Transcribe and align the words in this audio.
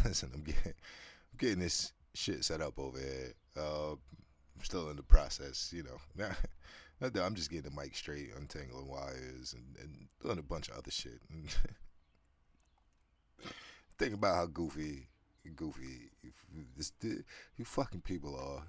listen, 0.04 0.30
I'm 0.34 0.42
getting, 0.42 0.62
I'm 0.66 1.38
getting 1.38 1.60
this 1.60 1.92
shit 2.14 2.44
set 2.44 2.60
up 2.60 2.78
over 2.78 2.98
here. 2.98 3.32
Uh, 3.56 3.92
I'm 3.92 4.64
still 4.64 4.90
in 4.90 4.96
the 4.96 5.02
process, 5.02 5.72
you 5.74 5.82
know. 5.82 5.98
Not, 7.00 7.12
that 7.12 7.24
I'm 7.24 7.34
just 7.34 7.50
getting 7.50 7.70
the 7.70 7.80
mic 7.80 7.94
straight, 7.94 8.30
untangling 8.36 8.88
wires, 8.88 9.54
and, 9.54 9.76
and 9.80 10.08
doing 10.20 10.38
a 10.38 10.42
bunch 10.42 10.68
of 10.68 10.78
other 10.78 10.90
shit. 10.90 11.20
Think 13.98 14.14
about 14.14 14.34
how 14.34 14.46
goofy, 14.46 15.08
goofy 15.54 16.10
this, 16.76 16.92
you 17.56 17.64
fucking 17.64 18.00
people 18.00 18.36
are. 18.36 18.64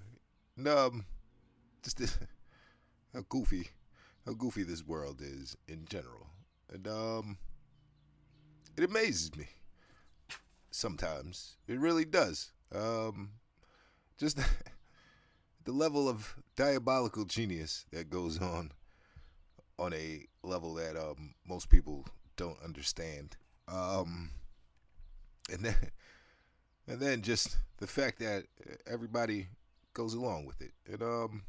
And, 0.56 0.68
um, 0.68 1.04
just 1.82 1.98
this, 1.98 2.18
how 3.12 3.24
goofy, 3.28 3.68
how 4.26 4.34
goofy 4.34 4.62
this 4.62 4.86
world 4.86 5.20
is 5.20 5.56
in 5.66 5.86
general, 5.86 6.28
and 6.72 6.86
um, 6.86 7.38
it 8.76 8.84
amazes 8.84 9.34
me. 9.36 9.48
Sometimes 10.70 11.56
it 11.66 11.78
really 11.78 12.04
does. 12.04 12.52
Um, 12.74 13.30
just 14.18 14.38
the 15.64 15.72
level 15.72 16.08
of 16.08 16.36
diabolical 16.56 17.24
genius 17.24 17.86
that 17.92 18.10
goes 18.10 18.40
on 18.40 18.72
on 19.78 19.94
a 19.94 20.26
level 20.42 20.74
that 20.74 20.96
um, 20.96 21.34
most 21.46 21.70
people 21.70 22.06
don't 22.36 22.62
understand. 22.62 23.36
Um, 23.66 24.30
and 25.50 25.64
then 25.64 25.74
and 26.86 27.00
then 27.00 27.22
just 27.22 27.58
the 27.78 27.86
fact 27.86 28.18
that 28.20 28.44
everybody 28.86 29.48
goes 29.92 30.14
along 30.14 30.46
with 30.46 30.60
it. 30.60 30.72
And 30.90 31.02
um, 31.02 31.42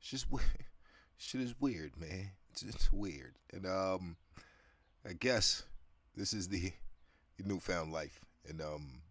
it's 0.00 0.10
just 0.10 0.26
shit 1.18 1.40
is 1.40 1.54
weird, 1.60 1.98
man. 1.98 2.30
It's, 2.66 2.92
weird, 2.92 3.36
and 3.52 3.66
um, 3.66 4.16
I 5.08 5.12
guess 5.12 5.62
this 6.16 6.32
is 6.32 6.48
the 6.48 6.72
newfound 7.44 7.92
life 7.92 8.20
and 8.48 8.60
um, 8.60 9.02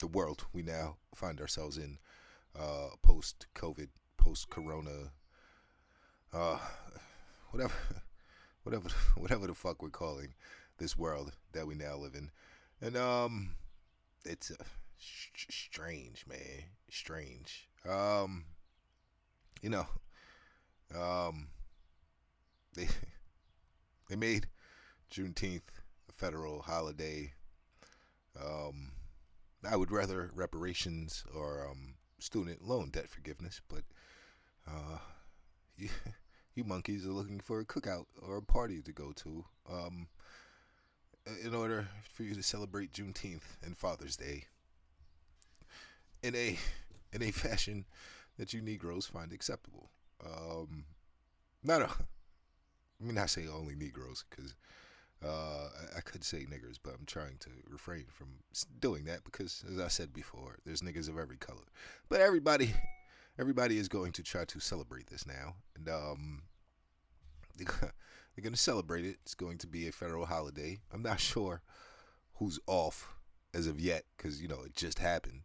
the 0.00 0.06
world 0.06 0.44
we 0.52 0.62
now 0.62 0.96
find 1.14 1.40
ourselves 1.40 1.78
in, 1.78 1.98
uh, 2.58 2.88
post 3.02 3.46
COVID, 3.54 3.88
post 4.16 4.50
Corona, 4.50 5.12
uh, 6.32 6.58
whatever, 7.50 7.74
whatever, 8.62 8.88
whatever 9.16 9.46
the 9.46 9.54
fuck 9.54 9.82
we're 9.82 9.90
calling 9.90 10.34
this 10.78 10.96
world 10.96 11.32
that 11.52 11.66
we 11.66 11.74
now 11.74 11.96
live 11.96 12.14
in, 12.14 12.30
and 12.80 12.96
um, 12.96 13.54
it's 14.24 14.50
uh, 14.50 14.64
strange, 14.98 16.24
man, 16.28 16.64
strange. 16.90 17.68
Um, 17.88 18.44
you 19.62 19.70
know, 19.70 19.86
um, 20.94 21.48
they 22.74 22.88
they 24.08 24.16
made 24.16 24.46
Juneteenth 25.12 25.62
a 26.08 26.12
federal 26.12 26.62
holiday. 26.62 27.32
Um, 28.36 28.92
I 29.68 29.76
would 29.76 29.90
rather 29.90 30.30
reparations 30.34 31.24
or 31.34 31.66
um, 31.68 31.94
student 32.18 32.62
loan 32.62 32.90
debt 32.90 33.08
forgiveness, 33.08 33.60
but 33.68 33.82
uh, 34.66 34.98
you, 35.76 35.88
you 36.54 36.64
monkeys 36.64 37.06
are 37.06 37.10
looking 37.12 37.40
for 37.40 37.60
a 37.60 37.64
cookout 37.64 38.06
or 38.22 38.36
a 38.38 38.42
party 38.42 38.80
to 38.82 38.92
go 38.92 39.12
to 39.12 39.44
um, 39.70 40.08
in 41.44 41.54
order 41.54 41.88
for 42.12 42.22
you 42.22 42.34
to 42.34 42.42
celebrate 42.42 42.92
Juneteenth 42.92 43.56
and 43.62 43.76
Father's 43.76 44.16
Day 44.16 44.46
in 46.22 46.34
a 46.34 46.58
in 47.12 47.22
a 47.22 47.30
fashion 47.30 47.84
that 48.38 48.52
you 48.52 48.60
Negroes 48.60 49.06
find 49.06 49.32
acceptable. 49.32 49.90
Um, 50.24 50.84
not 51.62 51.82
a, 51.82 51.88
I 51.88 53.04
mean, 53.04 53.18
I 53.18 53.26
say 53.26 53.46
only 53.48 53.74
Negroes 53.74 54.24
because 54.28 54.54
uh, 55.24 55.68
I, 55.96 56.00
could 56.00 56.22
say 56.22 56.38
niggers, 56.38 56.78
but 56.82 56.94
I'm 56.94 57.06
trying 57.06 57.38
to 57.40 57.50
refrain 57.68 58.04
from 58.08 58.28
doing 58.80 59.04
that 59.06 59.24
because, 59.24 59.64
as 59.70 59.80
I 59.80 59.88
said 59.88 60.12
before, 60.12 60.58
there's 60.64 60.80
niggers 60.80 61.08
of 61.08 61.18
every 61.18 61.36
color. 61.36 61.64
But 62.08 62.20
everybody, 62.20 62.72
everybody 63.38 63.78
is 63.78 63.88
going 63.88 64.12
to 64.12 64.22
try 64.22 64.44
to 64.44 64.60
celebrate 64.60 65.08
this 65.08 65.26
now, 65.26 65.56
and 65.76 65.88
um, 65.88 66.42
they're 67.56 67.66
going 68.40 68.52
to 68.52 68.56
celebrate 68.56 69.04
it. 69.04 69.16
It's 69.22 69.34
going 69.34 69.58
to 69.58 69.66
be 69.66 69.88
a 69.88 69.92
federal 69.92 70.26
holiday. 70.26 70.78
I'm 70.92 71.02
not 71.02 71.20
sure 71.20 71.62
who's 72.34 72.60
off 72.66 73.08
as 73.54 73.66
of 73.66 73.80
yet 73.80 74.04
because 74.16 74.40
you 74.40 74.48
know 74.48 74.62
it 74.64 74.74
just 74.74 75.00
happened. 75.00 75.42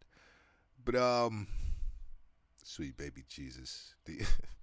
But 0.86 0.96
um, 0.96 1.48
sweet 2.64 2.98
baby 2.98 3.24
Jesus, 3.28 3.96
the 4.06 4.22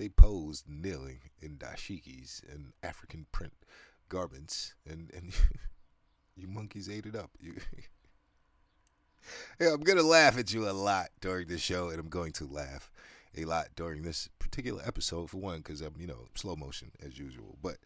they 0.00 0.08
posed 0.08 0.64
kneeling 0.66 1.20
in 1.42 1.58
dashikis 1.58 2.42
and 2.50 2.72
African 2.82 3.26
print 3.32 3.52
garments, 4.08 4.72
and 4.88 5.10
and 5.14 5.34
you 6.36 6.48
monkeys 6.48 6.88
ate 6.88 7.04
it 7.04 7.14
up. 7.14 7.30
You. 7.38 7.56
I'm 9.60 9.82
gonna 9.82 10.02
laugh 10.02 10.38
at 10.38 10.54
you 10.54 10.66
a 10.68 10.72
lot 10.72 11.10
during 11.20 11.48
this 11.48 11.60
show, 11.60 11.90
and 11.90 12.00
I'm 12.00 12.08
going 12.08 12.32
to 12.32 12.46
laugh 12.46 12.90
a 13.36 13.44
lot 13.44 13.68
during 13.76 14.00
this 14.00 14.30
particular 14.38 14.82
episode 14.86 15.28
for 15.28 15.36
one, 15.36 15.58
because 15.58 15.82
I'm 15.82 15.94
you 15.98 16.06
know 16.06 16.28
slow 16.34 16.56
motion 16.56 16.92
as 17.04 17.18
usual. 17.18 17.58
But 17.62 17.76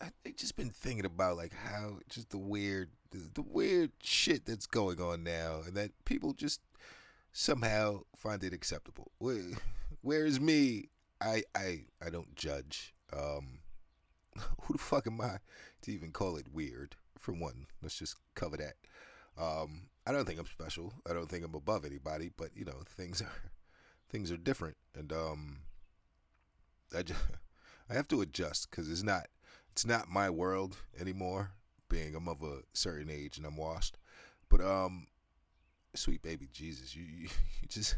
I 0.00 0.06
have 0.24 0.36
just 0.36 0.56
been 0.56 0.70
thinking 0.70 1.04
about 1.04 1.36
like 1.36 1.52
how 1.52 1.98
just 2.08 2.30
the 2.30 2.38
weird 2.38 2.88
the, 3.10 3.28
the 3.34 3.42
weird 3.42 3.90
shit 4.02 4.46
that's 4.46 4.66
going 4.66 4.98
on 4.98 5.24
now, 5.24 5.60
and 5.66 5.74
that 5.74 5.90
people 6.06 6.32
just 6.32 6.62
somehow 7.34 8.00
find 8.16 8.42
it 8.42 8.54
acceptable. 8.54 9.12
Where, 9.18 9.42
whereas 10.00 10.40
me, 10.40 10.88
I 11.20 11.42
I 11.54 11.82
I 12.04 12.10
don't 12.10 12.34
judge. 12.34 12.94
Um, 13.12 13.60
who 14.62 14.74
the 14.74 14.78
fuck 14.78 15.06
am 15.06 15.20
I 15.20 15.38
to 15.82 15.92
even 15.92 16.12
call 16.12 16.36
it 16.36 16.52
weird? 16.52 16.96
For 17.18 17.32
one, 17.32 17.66
let's 17.82 17.98
just 17.98 18.16
cover 18.34 18.56
that. 18.58 18.74
Um, 19.40 19.88
I 20.06 20.12
don't 20.12 20.24
think 20.24 20.38
I'm 20.38 20.46
special. 20.46 20.94
I 21.08 21.12
don't 21.12 21.28
think 21.28 21.44
I'm 21.44 21.54
above 21.54 21.84
anybody. 21.84 22.30
But 22.36 22.50
you 22.54 22.64
know, 22.64 22.82
things 22.86 23.20
are 23.22 23.32
things 24.10 24.30
are 24.30 24.36
different, 24.36 24.76
and 24.94 25.12
um, 25.12 25.58
I 26.96 27.02
just 27.02 27.20
I 27.90 27.94
have 27.94 28.08
to 28.08 28.20
adjust 28.20 28.70
because 28.70 28.90
it's 28.90 29.02
not 29.02 29.26
it's 29.72 29.86
not 29.86 30.08
my 30.08 30.30
world 30.30 30.76
anymore. 30.98 31.52
Being 31.88 32.14
I'm 32.14 32.28
of 32.28 32.42
a 32.42 32.58
certain 32.74 33.10
age 33.10 33.38
and 33.38 33.46
I'm 33.46 33.56
washed, 33.56 33.96
but 34.50 34.60
um, 34.60 35.06
sweet 35.94 36.22
baby 36.22 36.48
Jesus, 36.52 36.94
you, 36.94 37.02
you, 37.02 37.28
you 37.60 37.68
just 37.68 37.96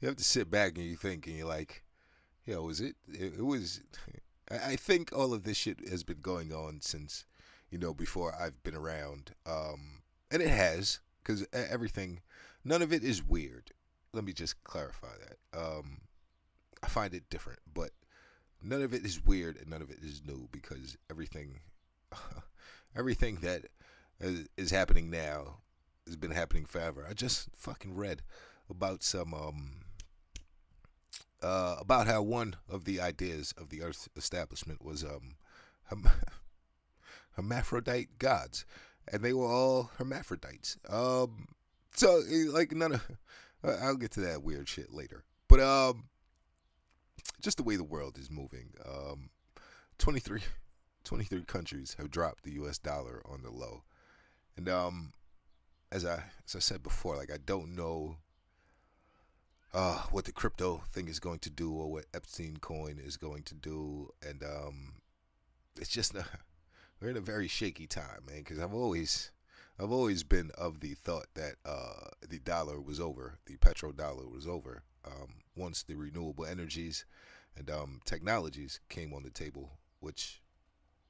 you 0.00 0.08
have 0.08 0.16
to 0.16 0.24
sit 0.24 0.50
back 0.50 0.76
and 0.76 0.86
you 0.86 0.96
think 0.96 1.26
and 1.26 1.36
you're 1.36 1.46
like, 1.46 1.83
yo, 2.46 2.62
was 2.62 2.80
it? 2.80 2.96
It, 3.08 3.34
it 3.38 3.44
was. 3.44 3.80
I 4.50 4.76
think 4.76 5.10
all 5.12 5.32
of 5.32 5.44
this 5.44 5.56
shit 5.56 5.88
has 5.88 6.04
been 6.04 6.20
going 6.20 6.52
on 6.52 6.80
since, 6.82 7.24
you 7.70 7.78
know, 7.78 7.94
before 7.94 8.34
I've 8.38 8.62
been 8.62 8.74
around, 8.74 9.32
um, 9.46 10.02
and 10.30 10.42
it 10.42 10.48
has 10.48 11.00
because 11.22 11.46
everything, 11.52 12.20
none 12.64 12.82
of 12.82 12.92
it 12.92 13.02
is 13.02 13.26
weird. 13.26 13.70
Let 14.12 14.24
me 14.24 14.32
just 14.32 14.62
clarify 14.62 15.14
that. 15.26 15.58
Um, 15.58 16.02
I 16.82 16.88
find 16.88 17.14
it 17.14 17.30
different, 17.30 17.60
but 17.72 17.90
none 18.62 18.82
of 18.82 18.92
it 18.92 19.04
is 19.04 19.24
weird 19.24 19.56
and 19.56 19.70
none 19.70 19.80
of 19.80 19.90
it 19.90 19.98
is 20.02 20.22
new 20.24 20.48
because 20.52 20.98
everything, 21.10 21.60
everything 22.96 23.36
that 23.36 23.62
is, 24.20 24.46
is 24.58 24.70
happening 24.70 25.08
now 25.10 25.58
has 26.06 26.16
been 26.16 26.30
happening 26.30 26.66
forever. 26.66 27.06
I 27.08 27.14
just 27.14 27.48
fucking 27.56 27.96
read 27.96 28.20
about 28.68 29.02
some 29.02 29.32
um 29.32 29.83
uh, 31.44 31.76
about 31.78 32.06
how 32.06 32.22
one 32.22 32.56
of 32.68 32.84
the 32.84 33.00
ideas 33.00 33.52
of 33.58 33.68
the 33.68 33.82
Earth 33.82 34.08
establishment 34.16 34.82
was 34.82 35.04
um, 35.04 35.36
hem- 35.90 36.10
hermaphrodite 37.36 38.18
gods, 38.18 38.64
and 39.12 39.22
they 39.22 39.34
were 39.34 39.46
all 39.46 39.90
hermaphrodites. 39.98 40.78
Um, 40.88 41.48
so 41.94 42.22
eh, 42.30 42.46
like 42.48 42.72
none 42.72 42.92
of 42.92 43.06
I'll 43.64 43.96
get 43.96 44.10
to 44.12 44.20
that 44.20 44.42
weird 44.42 44.68
shit 44.68 44.92
later, 44.92 45.24
but 45.48 45.60
um, 45.60 46.04
just 47.42 47.58
the 47.58 47.62
way 47.62 47.76
the 47.76 47.84
world 47.84 48.18
is 48.18 48.30
moving. 48.30 48.72
Um, 48.86 49.30
23, 49.98 50.40
23 51.04 51.42
countries 51.42 51.96
have 51.98 52.10
dropped 52.10 52.44
the 52.44 52.52
U.S. 52.52 52.78
dollar 52.78 53.22
on 53.26 53.42
the 53.42 53.50
low, 53.50 53.84
and 54.56 54.68
um, 54.68 55.12
as 55.92 56.06
I 56.06 56.24
as 56.46 56.56
I 56.56 56.60
said 56.60 56.82
before, 56.82 57.16
like 57.16 57.30
I 57.30 57.38
don't 57.44 57.76
know 57.76 58.16
uh, 59.74 60.02
what 60.12 60.24
the 60.24 60.32
crypto 60.32 60.82
thing 60.90 61.08
is 61.08 61.18
going 61.18 61.40
to 61.40 61.50
do 61.50 61.72
or 61.72 61.90
what 61.90 62.06
Epstein 62.14 62.56
coin 62.58 63.00
is 63.04 63.16
going 63.16 63.42
to 63.42 63.54
do. 63.54 64.08
And 64.26 64.42
um, 64.42 64.94
it's 65.76 65.90
just, 65.90 66.14
a, 66.14 66.24
we're 67.00 67.10
in 67.10 67.16
a 67.16 67.20
very 67.20 67.48
shaky 67.48 67.86
time, 67.86 68.22
man, 68.26 68.38
because 68.38 68.58
I've 68.58 68.74
always. 68.74 69.30
I've 69.76 69.90
always 69.90 70.22
been 70.22 70.52
of 70.56 70.78
the 70.78 70.94
thought 70.94 71.26
that 71.34 71.56
uh, 71.66 72.10
the 72.28 72.38
dollar 72.38 72.80
was 72.80 73.00
over, 73.00 73.40
the 73.46 73.56
petrodollar 73.56 74.30
was 74.30 74.46
over, 74.46 74.84
um, 75.04 75.34
once 75.56 75.82
the 75.82 75.96
renewable 75.96 76.46
energies 76.46 77.04
and 77.56 77.68
um, 77.68 78.00
technologies 78.04 78.78
came 78.88 79.12
on 79.12 79.24
the 79.24 79.30
table, 79.30 79.72
which 79.98 80.40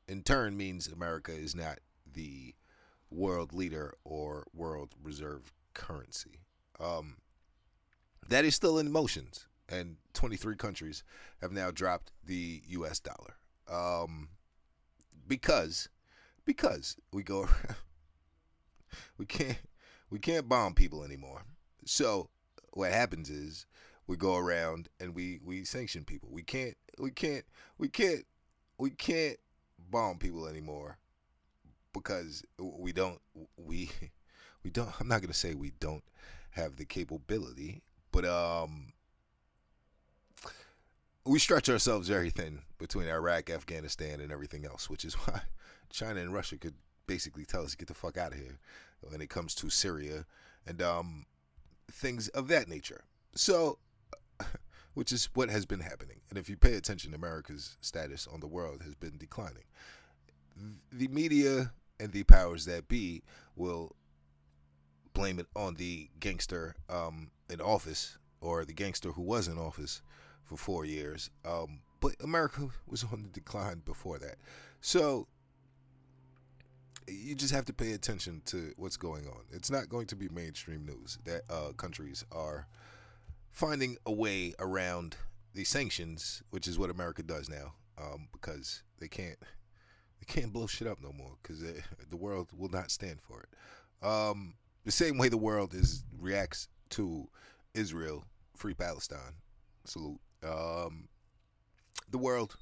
in 0.08 0.22
turn 0.22 0.56
means 0.56 0.88
America 0.88 1.32
is 1.32 1.54
not 1.54 1.78
the 2.10 2.54
world 3.10 3.52
leader 3.52 3.94
or 4.04 4.46
world 4.54 4.94
reserve 5.02 5.52
currency. 5.74 6.40
Um, 6.80 7.16
that 8.28 8.44
is 8.44 8.54
still 8.54 8.78
in 8.78 8.90
motions, 8.90 9.46
and 9.68 9.96
23 10.14 10.56
countries 10.56 11.04
have 11.40 11.52
now 11.52 11.70
dropped 11.70 12.12
the 12.24 12.62
U.S. 12.68 13.00
dollar 13.00 13.36
um, 13.68 14.28
because 15.26 15.88
because 16.44 16.96
we 17.12 17.22
go 17.22 17.48
we 19.18 19.26
can't 19.26 19.58
we 20.10 20.18
can't 20.18 20.48
bomb 20.48 20.74
people 20.74 21.04
anymore. 21.04 21.42
So 21.84 22.28
what 22.72 22.92
happens 22.92 23.30
is 23.30 23.66
we 24.06 24.16
go 24.16 24.36
around 24.36 24.88
and 25.00 25.14
we 25.14 25.40
we 25.44 25.64
sanction 25.64 26.04
people. 26.04 26.28
We 26.32 26.42
can't 26.42 26.76
we 26.98 27.10
can't 27.10 27.44
we 27.78 27.88
can't 27.88 28.24
we 28.78 28.90
can't 28.90 29.38
bomb 29.90 30.18
people 30.18 30.46
anymore 30.46 30.98
because 31.92 32.44
we 32.58 32.92
don't 32.92 33.20
we 33.56 33.90
we 34.62 34.70
don't 34.70 34.90
I'm 35.00 35.08
not 35.08 35.20
going 35.20 35.32
to 35.32 35.38
say 35.38 35.54
we 35.54 35.72
don't 35.80 36.04
have 36.50 36.76
the 36.76 36.84
capability, 36.84 37.82
but 38.14 38.24
um 38.24 38.86
we 41.26 41.38
stretch 41.38 41.68
ourselves 41.68 42.08
very 42.08 42.30
thin 42.30 42.60
between 42.78 43.08
Iraq, 43.08 43.48
Afghanistan, 43.50 44.20
and 44.20 44.30
everything 44.30 44.64
else, 44.66 44.90
which 44.90 45.04
is 45.04 45.14
why 45.26 45.40
China 45.90 46.20
and 46.20 46.32
Russia 46.32 46.56
could 46.56 46.74
basically 47.06 47.44
tell 47.44 47.64
us 47.64 47.72
to 47.72 47.76
get 47.76 47.88
the 47.88 47.94
fuck 47.94 48.16
out 48.16 48.32
of 48.32 48.38
here 48.38 48.58
when 49.00 49.20
it 49.20 49.30
comes 49.30 49.54
to 49.56 49.70
Syria 49.70 50.26
and 50.66 50.80
um, 50.82 51.26
things 51.90 52.28
of 52.28 52.48
that 52.48 52.68
nature. 52.68 53.04
So, 53.34 53.78
which 54.94 55.12
is 55.12 55.28
what 55.34 55.50
has 55.50 55.66
been 55.66 55.80
happening. 55.80 56.20
And 56.30 56.38
if 56.38 56.48
you 56.48 56.56
pay 56.56 56.74
attention, 56.74 57.14
America's 57.14 57.76
status 57.80 58.28
on 58.30 58.40
the 58.40 58.46
world 58.46 58.82
has 58.84 58.94
been 58.94 59.16
declining. 59.18 59.64
The 60.92 61.08
media 61.08 61.72
and 61.98 62.12
the 62.12 62.24
powers 62.24 62.64
that 62.66 62.86
be 62.88 63.22
will 63.56 63.96
blame 65.14 65.38
it 65.38 65.46
on 65.56 65.74
the 65.74 66.08
gangster 66.20 66.74
um, 66.90 67.30
in 67.48 67.60
office 67.60 68.18
or 68.40 68.64
the 68.64 68.74
gangster 68.74 69.12
who 69.12 69.22
was 69.22 69.48
in 69.48 69.56
office 69.58 70.02
for 70.44 70.56
four 70.56 70.84
years. 70.84 71.30
Um, 71.44 71.80
but 72.00 72.14
America 72.22 72.68
was 72.86 73.04
on 73.04 73.22
the 73.22 73.28
decline 73.28 73.82
before 73.84 74.18
that. 74.18 74.36
So 74.80 75.26
you 77.08 77.34
just 77.34 77.52
have 77.52 77.64
to 77.66 77.72
pay 77.72 77.92
attention 77.92 78.42
to 78.46 78.72
what's 78.76 78.96
going 78.96 79.26
on. 79.26 79.40
It's 79.52 79.70
not 79.70 79.88
going 79.88 80.06
to 80.06 80.16
be 80.16 80.28
mainstream 80.28 80.84
news 80.84 81.18
that 81.24 81.42
uh, 81.50 81.72
countries 81.72 82.24
are 82.32 82.66
finding 83.50 83.96
a 84.06 84.12
way 84.12 84.54
around 84.58 85.16
the 85.54 85.64
sanctions, 85.64 86.42
which 86.50 86.66
is 86.66 86.78
what 86.78 86.90
America 86.90 87.22
does 87.22 87.48
now, 87.48 87.74
um, 87.98 88.28
because 88.32 88.82
they 88.98 89.08
can't 89.08 89.38
they 90.20 90.40
can't 90.40 90.52
blow 90.52 90.66
shit 90.66 90.88
up 90.88 90.98
no 91.02 91.12
more 91.12 91.36
because 91.42 91.62
the 92.10 92.16
world 92.16 92.48
will 92.56 92.70
not 92.70 92.90
stand 92.90 93.20
for 93.20 93.42
it. 93.42 94.06
Um, 94.06 94.54
the 94.84 94.92
same 94.92 95.18
way 95.18 95.28
the 95.28 95.36
world 95.36 95.74
is 95.74 96.04
reacts 96.18 96.68
to 96.90 97.28
Israel, 97.74 98.24
free 98.56 98.74
Palestine, 98.74 99.34
salute. 99.84 100.20
Um, 100.42 101.08
the 102.10 102.18
world, 102.18 102.56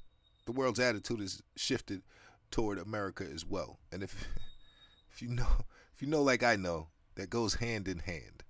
the 0.45 0.51
world's 0.51 0.79
attitude 0.79 1.21
is 1.21 1.41
shifted 1.55 2.01
toward 2.49 2.77
America 2.77 3.25
as 3.33 3.45
well. 3.45 3.79
And 3.91 4.03
if 4.03 4.27
if 5.11 5.21
you 5.21 5.29
know 5.29 5.47
if 5.93 6.01
you 6.01 6.07
know 6.07 6.23
like 6.23 6.43
I 6.43 6.55
know, 6.55 6.87
that 7.15 7.29
goes 7.29 7.55
hand 7.55 7.87
in 7.87 7.99
hand. 7.99 8.43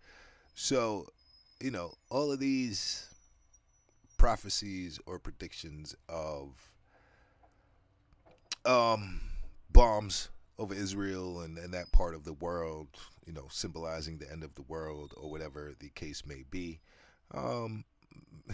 So, 0.56 1.08
you 1.60 1.72
know, 1.72 1.94
all 2.10 2.32
of 2.32 2.40
these 2.40 3.10
prophecies 4.18 5.00
or 5.06 5.20
predictions 5.20 5.96
of 6.08 6.72
um 8.66 9.20
bombs 9.72 10.30
over 10.58 10.74
Israel 10.74 11.42
and, 11.42 11.58
and 11.58 11.74
that 11.74 11.92
part 11.92 12.16
of 12.16 12.24
the 12.24 12.34
world, 12.34 12.88
you 13.26 13.34
know, 13.34 13.48
symbolizing 13.50 14.18
the 14.18 14.32
end 14.32 14.44
of 14.44 14.56
the 14.56 14.64
world 14.64 15.14
or 15.18 15.30
whatever 15.30 15.74
the 15.80 15.90
case 15.90 16.26
may 16.26 16.44
be. 16.50 16.80
Um 17.34 17.86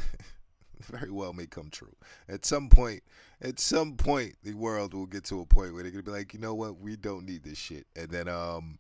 very 0.81 1.12
well 1.12 1.33
may 1.33 1.45
come 1.45 1.69
true. 1.69 1.95
At 2.27 2.45
some 2.45 2.69
point, 2.69 3.04
at 3.42 3.60
some 3.60 3.95
point, 3.95 4.36
the 4.44 4.54
world 4.54 4.94
will 4.94 5.06
get 5.06 5.25
to 5.25 5.42
a 5.42 5.45
point 5.45 5.74
where 5.74 5.83
they're 5.83 5.92
gonna 5.92 6.04
be 6.04 6.12
like, 6.12 6.33
you 6.33 6.39
know 6.39 6.54
what, 6.54 6.80
we 6.80 6.95
don't 6.95 7.25
need 7.25 7.44
this 7.44 7.57
shit, 7.57 7.86
and 7.95 8.10
then 8.10 8.27
um, 8.27 8.80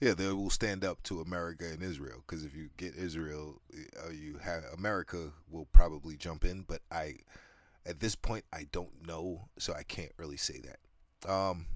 yeah, 0.00 0.14
they 0.14 0.30
will 0.32 0.50
stand 0.50 0.84
up 0.84 1.02
to 1.04 1.20
America 1.20 1.64
and 1.64 1.82
Israel. 1.82 2.22
Because 2.26 2.44
if 2.44 2.54
you 2.54 2.68
get 2.76 2.94
Israel, 2.94 3.60
uh, 4.04 4.10
you 4.10 4.38
have 4.38 4.62
America 4.76 5.32
will 5.50 5.66
probably 5.72 6.16
jump 6.16 6.44
in, 6.44 6.62
but 6.62 6.80
I, 6.90 7.16
at 7.84 8.00
this 8.00 8.14
point, 8.14 8.44
I 8.52 8.66
don't 8.70 9.06
know, 9.06 9.48
so 9.58 9.74
I 9.74 9.82
can't 9.82 10.12
really 10.16 10.36
say 10.36 10.60
that. 10.60 11.30
Um, 11.30 11.66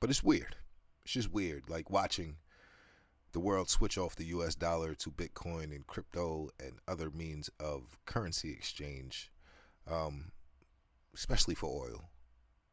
but 0.00 0.08
it's 0.08 0.22
weird. 0.22 0.56
It's 1.04 1.12
just 1.12 1.32
weird, 1.32 1.68
like 1.68 1.90
watching 1.90 2.36
the 3.36 3.40
world 3.40 3.68
switch 3.68 3.98
off 3.98 4.16
the 4.16 4.24
US 4.24 4.54
dollar 4.54 4.94
to 4.94 5.10
Bitcoin 5.10 5.64
and 5.64 5.86
crypto 5.86 6.48
and 6.58 6.78
other 6.88 7.10
means 7.10 7.50
of 7.60 7.98
currency 8.06 8.50
exchange, 8.50 9.30
um, 9.86 10.32
especially 11.14 11.54
for 11.54 11.66
oil. 11.66 12.08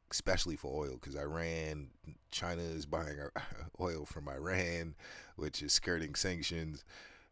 Especially 0.10 0.56
for 0.56 0.74
oil, 0.74 0.94
because 0.94 1.18
Iran, 1.18 1.89
China 2.31 2.62
is 2.62 2.86
buying 2.86 3.18
oil 3.81 4.06
from 4.06 4.30
Iran, 4.30 4.95
which 5.36 5.62
is 5.62 5.74
skirting 5.74 6.15
sanctions. 6.15 6.86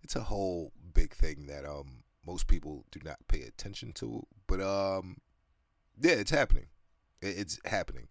It's 0.04 0.18
a 0.18 0.24
whole 0.24 0.74
big 0.94 1.14
thing 1.14 1.46
that 1.46 1.64
um, 1.64 2.04
most 2.28 2.48
people 2.48 2.84
do 2.92 3.00
not 3.02 3.30
pay 3.30 3.44
attention 3.44 3.94
to. 3.94 4.28
But 4.46 4.60
um, 4.60 5.22
yeah, 5.98 6.16
it's 6.16 6.32
happening. 6.32 6.66
It's 7.22 7.62
happening. 7.64 8.10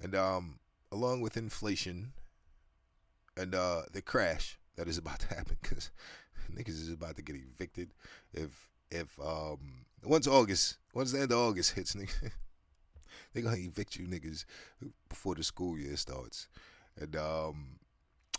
And 0.00 0.14
um, 0.14 0.60
along 0.92 1.22
with 1.22 1.36
inflation 1.36 2.12
and 3.36 3.52
uh, 3.52 3.82
the 3.92 4.02
crash 4.02 4.59
that 4.76 4.88
is 4.88 4.98
about 4.98 5.18
to 5.20 5.28
happen 5.28 5.56
because 5.62 5.90
niggas 6.52 6.68
is 6.68 6.90
about 6.92 7.16
to 7.16 7.22
get 7.22 7.36
evicted 7.36 7.92
if 8.32 8.68
if 8.90 9.18
um 9.20 9.84
once 10.04 10.26
August 10.26 10.78
once 10.94 11.12
the 11.12 11.20
end 11.20 11.32
of 11.32 11.38
August 11.38 11.72
hits 11.72 11.94
niggas 11.94 12.32
they 13.34 13.42
gonna 13.42 13.56
evict 13.56 13.96
you 13.96 14.06
niggas 14.06 14.44
before 15.08 15.34
the 15.34 15.42
school 15.42 15.78
year 15.78 15.96
starts. 15.96 16.48
And 16.98 17.16
um 17.16 17.78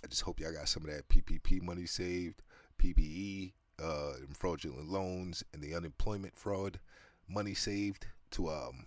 I 0.03 0.07
just 0.07 0.23
hope 0.23 0.39
y'all 0.39 0.51
got 0.51 0.67
some 0.67 0.83
of 0.83 0.89
that 0.89 1.07
PPP 1.09 1.61
money 1.61 1.85
saved 1.85 2.41
PPE 2.81 3.53
uh 3.81 4.13
fraudulent 4.33 4.89
loans 4.89 5.43
and 5.53 5.61
the 5.61 5.75
unemployment 5.75 6.37
fraud 6.37 6.79
money 7.27 7.53
saved 7.53 8.07
to 8.31 8.49
um 8.49 8.85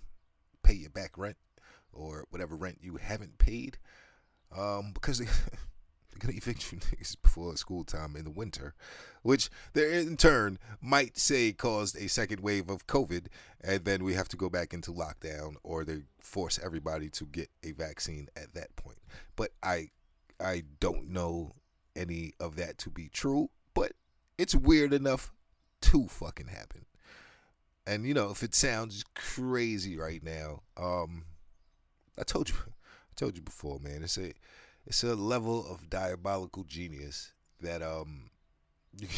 pay 0.63 0.75
your 0.75 0.91
back 0.91 1.17
rent 1.17 1.37
or 1.93 2.27
whatever 2.31 2.57
rent 2.57 2.79
you 2.83 2.97
haven't 2.97 3.39
paid 3.39 3.79
um 4.57 4.93
because 4.93 5.19
they 5.19 5.27
Gonna 6.19 6.35
evict 6.37 6.73
you 6.73 6.79
niggas 6.97 7.17
before 7.23 7.57
school 7.57 7.85
time 7.85 8.17
in 8.17 8.25
the 8.25 8.31
winter, 8.31 8.75
which 9.23 9.51
they 9.73 10.01
in 10.01 10.17
turn 10.17 10.59
might 10.81 11.19
say 11.19 11.53
caused 11.53 11.97
a 11.97 12.09
second 12.09 12.41
wave 12.41 12.69
of 12.69 12.87
COVID, 12.87 13.27
and 13.63 13.85
then 13.85 14.05
we 14.05 14.15
have 14.15 14.29
to 14.29 14.37
go 14.37 14.49
back 14.49 14.73
into 14.73 14.93
lockdown, 14.93 15.55
or 15.63 15.85
they 15.85 16.03
force 16.19 16.59
everybody 16.63 17.09
to 17.11 17.25
get 17.27 17.51
a 17.63 17.73
vaccine 17.73 18.29
at 18.37 18.55
that 18.55 18.75
point. 18.77 18.99
But 19.37 19.51
I, 19.63 19.91
I 20.41 20.65
don't 20.81 21.11
know 21.11 21.53
any 21.97 22.35
of 22.41 22.57
that 22.57 22.79
to 22.79 22.91
be 22.91 23.09
true, 23.09 23.51
but 23.75 23.93
it's 24.39 24.55
weird 24.55 24.93
enough 24.93 25.33
to 25.83 26.09
fucking 26.09 26.49
happen. 26.49 26.87
And 27.87 28.07
you 28.07 28.15
know, 28.15 28.31
if 28.31 28.43
it 28.43 28.55
sounds 28.55 29.05
crazy 29.15 29.97
right 29.97 30.23
now, 30.23 30.63
um, 30.77 31.25
I 32.19 32.23
told 32.23 32.49
you, 32.49 32.55
I 32.67 33.15
told 33.17 33.37
you 33.37 33.43
before, 33.43 33.79
man. 33.81 34.03
It's 34.03 34.19
a 34.19 34.33
it's 34.87 35.03
a 35.03 35.15
level 35.15 35.67
of 35.71 35.91
diabolical 35.91 36.65
genius 36.65 37.33
that 37.61 37.83
um 37.83 38.31
that 38.99 39.09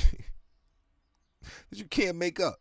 you 1.72 1.84
can't 1.84 2.16
make 2.16 2.40
up 2.40 2.60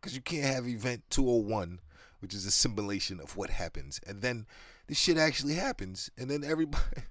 because 0.00 0.14
you 0.14 0.22
can't 0.22 0.44
have 0.44 0.66
event 0.66 1.02
201 1.10 1.80
which 2.20 2.34
is 2.34 2.46
a 2.46 2.50
simulation 2.50 3.20
of 3.20 3.36
what 3.36 3.50
happens 3.50 4.00
and 4.06 4.22
then 4.22 4.46
this 4.86 4.98
shit 4.98 5.16
actually 5.16 5.54
happens 5.54 6.10
and 6.16 6.30
then 6.30 6.44
everybody 6.44 7.02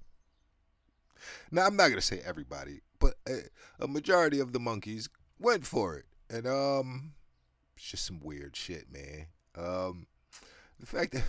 now 1.52 1.66
i'm 1.66 1.76
not 1.76 1.90
gonna 1.90 2.02
say 2.02 2.22
everybody 2.26 2.82
but 3.00 3.16
a, 3.28 3.40
a 3.80 3.88
majority 3.88 4.40
of 4.40 4.54
the 4.54 4.60
monkeys 4.60 5.10
went 5.40 5.66
for 5.66 5.98
it 5.98 6.06
and 6.30 6.48
um 6.48 7.14
it's 7.76 7.92
just 7.92 8.06
some 8.06 8.20
weird 8.22 8.56
shit 8.56 8.86
man. 8.92 9.28
Um 9.56 10.08
the 10.80 10.86
fact 10.86 11.14
that 11.14 11.24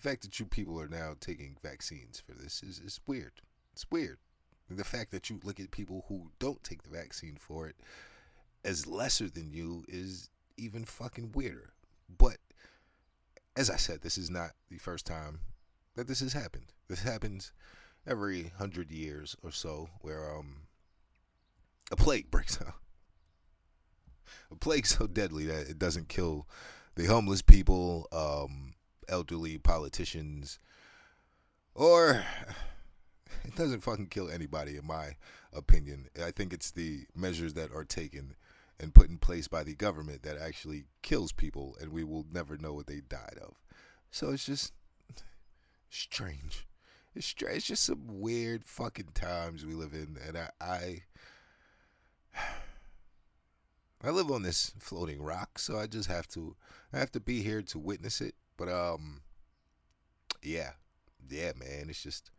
the 0.00 0.08
fact 0.08 0.22
that 0.22 0.40
you 0.40 0.46
people 0.46 0.80
are 0.80 0.88
now 0.88 1.14
taking 1.20 1.56
vaccines 1.62 2.22
for 2.24 2.32
this 2.32 2.62
is, 2.62 2.78
is 2.78 3.00
weird. 3.06 3.32
It's 3.72 3.86
weird. 3.90 4.18
And 4.68 4.78
the 4.78 4.84
fact 4.84 5.10
that 5.10 5.28
you 5.28 5.40
look 5.44 5.60
at 5.60 5.70
people 5.70 6.04
who 6.08 6.30
don't 6.38 6.62
take 6.64 6.82
the 6.82 6.96
vaccine 6.96 7.36
for 7.38 7.66
it 7.66 7.76
as 8.64 8.86
lesser 8.86 9.28
than 9.28 9.52
you 9.52 9.84
is 9.88 10.30
even 10.56 10.84
fucking 10.84 11.32
weirder. 11.32 11.72
But 12.16 12.38
as 13.56 13.68
I 13.68 13.76
said, 13.76 14.00
this 14.00 14.16
is 14.16 14.30
not 14.30 14.52
the 14.70 14.78
first 14.78 15.06
time 15.06 15.40
that 15.96 16.08
this 16.08 16.20
has 16.20 16.32
happened. 16.32 16.72
This 16.88 17.02
happens 17.02 17.52
every 18.06 18.52
hundred 18.58 18.90
years 18.90 19.36
or 19.42 19.50
so, 19.50 19.88
where 20.00 20.34
um 20.34 20.62
a 21.90 21.96
plague 21.96 22.30
breaks 22.30 22.60
out. 22.66 22.74
A 24.50 24.56
plague 24.56 24.86
so 24.86 25.06
deadly 25.06 25.46
that 25.46 25.68
it 25.68 25.78
doesn't 25.78 26.08
kill 26.08 26.46
the 26.94 27.06
homeless 27.06 27.42
people, 27.42 28.06
um, 28.12 28.74
elderly 29.10 29.58
politicians, 29.58 30.58
or 31.74 32.24
it 33.44 33.56
doesn't 33.56 33.82
fucking 33.82 34.06
kill 34.06 34.30
anybody, 34.30 34.76
in 34.76 34.86
my 34.86 35.16
opinion. 35.52 36.06
I 36.22 36.30
think 36.30 36.52
it's 36.52 36.70
the 36.70 37.04
measures 37.14 37.54
that 37.54 37.72
are 37.74 37.84
taken 37.84 38.36
and 38.80 38.94
put 38.94 39.10
in 39.10 39.18
place 39.18 39.46
by 39.46 39.62
the 39.62 39.74
government 39.74 40.22
that 40.22 40.38
actually 40.38 40.84
kills 41.02 41.32
people, 41.32 41.76
and 41.80 41.92
we 41.92 42.02
will 42.02 42.26
never 42.32 42.56
know 42.56 42.72
what 42.72 42.86
they 42.86 43.00
died 43.00 43.38
of. 43.42 43.60
So 44.10 44.30
it's 44.30 44.46
just 44.46 44.72
strange. 45.90 46.66
it's 47.14 47.26
strange. 47.26 47.58
It's 47.58 47.66
just 47.66 47.84
some 47.84 48.04
weird 48.08 48.64
fucking 48.64 49.10
times 49.14 49.66
we 49.66 49.74
live 49.74 49.92
in, 49.92 50.16
and 50.26 50.38
I, 50.38 50.50
I, 50.60 51.02
I 54.02 54.10
live 54.10 54.30
on 54.30 54.42
this 54.42 54.72
floating 54.78 55.20
rock, 55.20 55.58
so 55.58 55.78
I 55.78 55.86
just 55.86 56.08
have 56.08 56.26
to, 56.28 56.56
I 56.92 56.98
have 56.98 57.12
to 57.12 57.20
be 57.20 57.42
here 57.42 57.60
to 57.60 57.78
witness 57.78 58.22
it. 58.22 58.34
But 58.60 58.68
um, 58.68 59.22
yeah, 60.42 60.72
yeah, 61.30 61.52
man, 61.58 61.86
it's 61.88 62.02
just, 62.02 62.30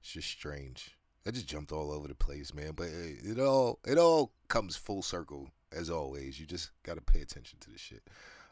it's 0.00 0.10
just 0.10 0.28
strange. 0.28 0.96
I 1.24 1.30
just 1.30 1.46
jumped 1.46 1.70
all 1.70 1.92
over 1.92 2.08
the 2.08 2.16
place, 2.16 2.52
man. 2.52 2.72
But 2.74 2.88
it, 2.88 3.38
all, 3.38 3.78
it 3.86 3.96
all 3.96 4.32
comes 4.48 4.74
full 4.74 5.02
circle 5.02 5.52
as 5.70 5.88
always. 5.88 6.40
You 6.40 6.46
just 6.46 6.72
got 6.82 6.96
to 6.96 7.00
pay 7.00 7.20
attention 7.20 7.60
to 7.60 7.70
the 7.70 7.78
shit. 7.78 8.02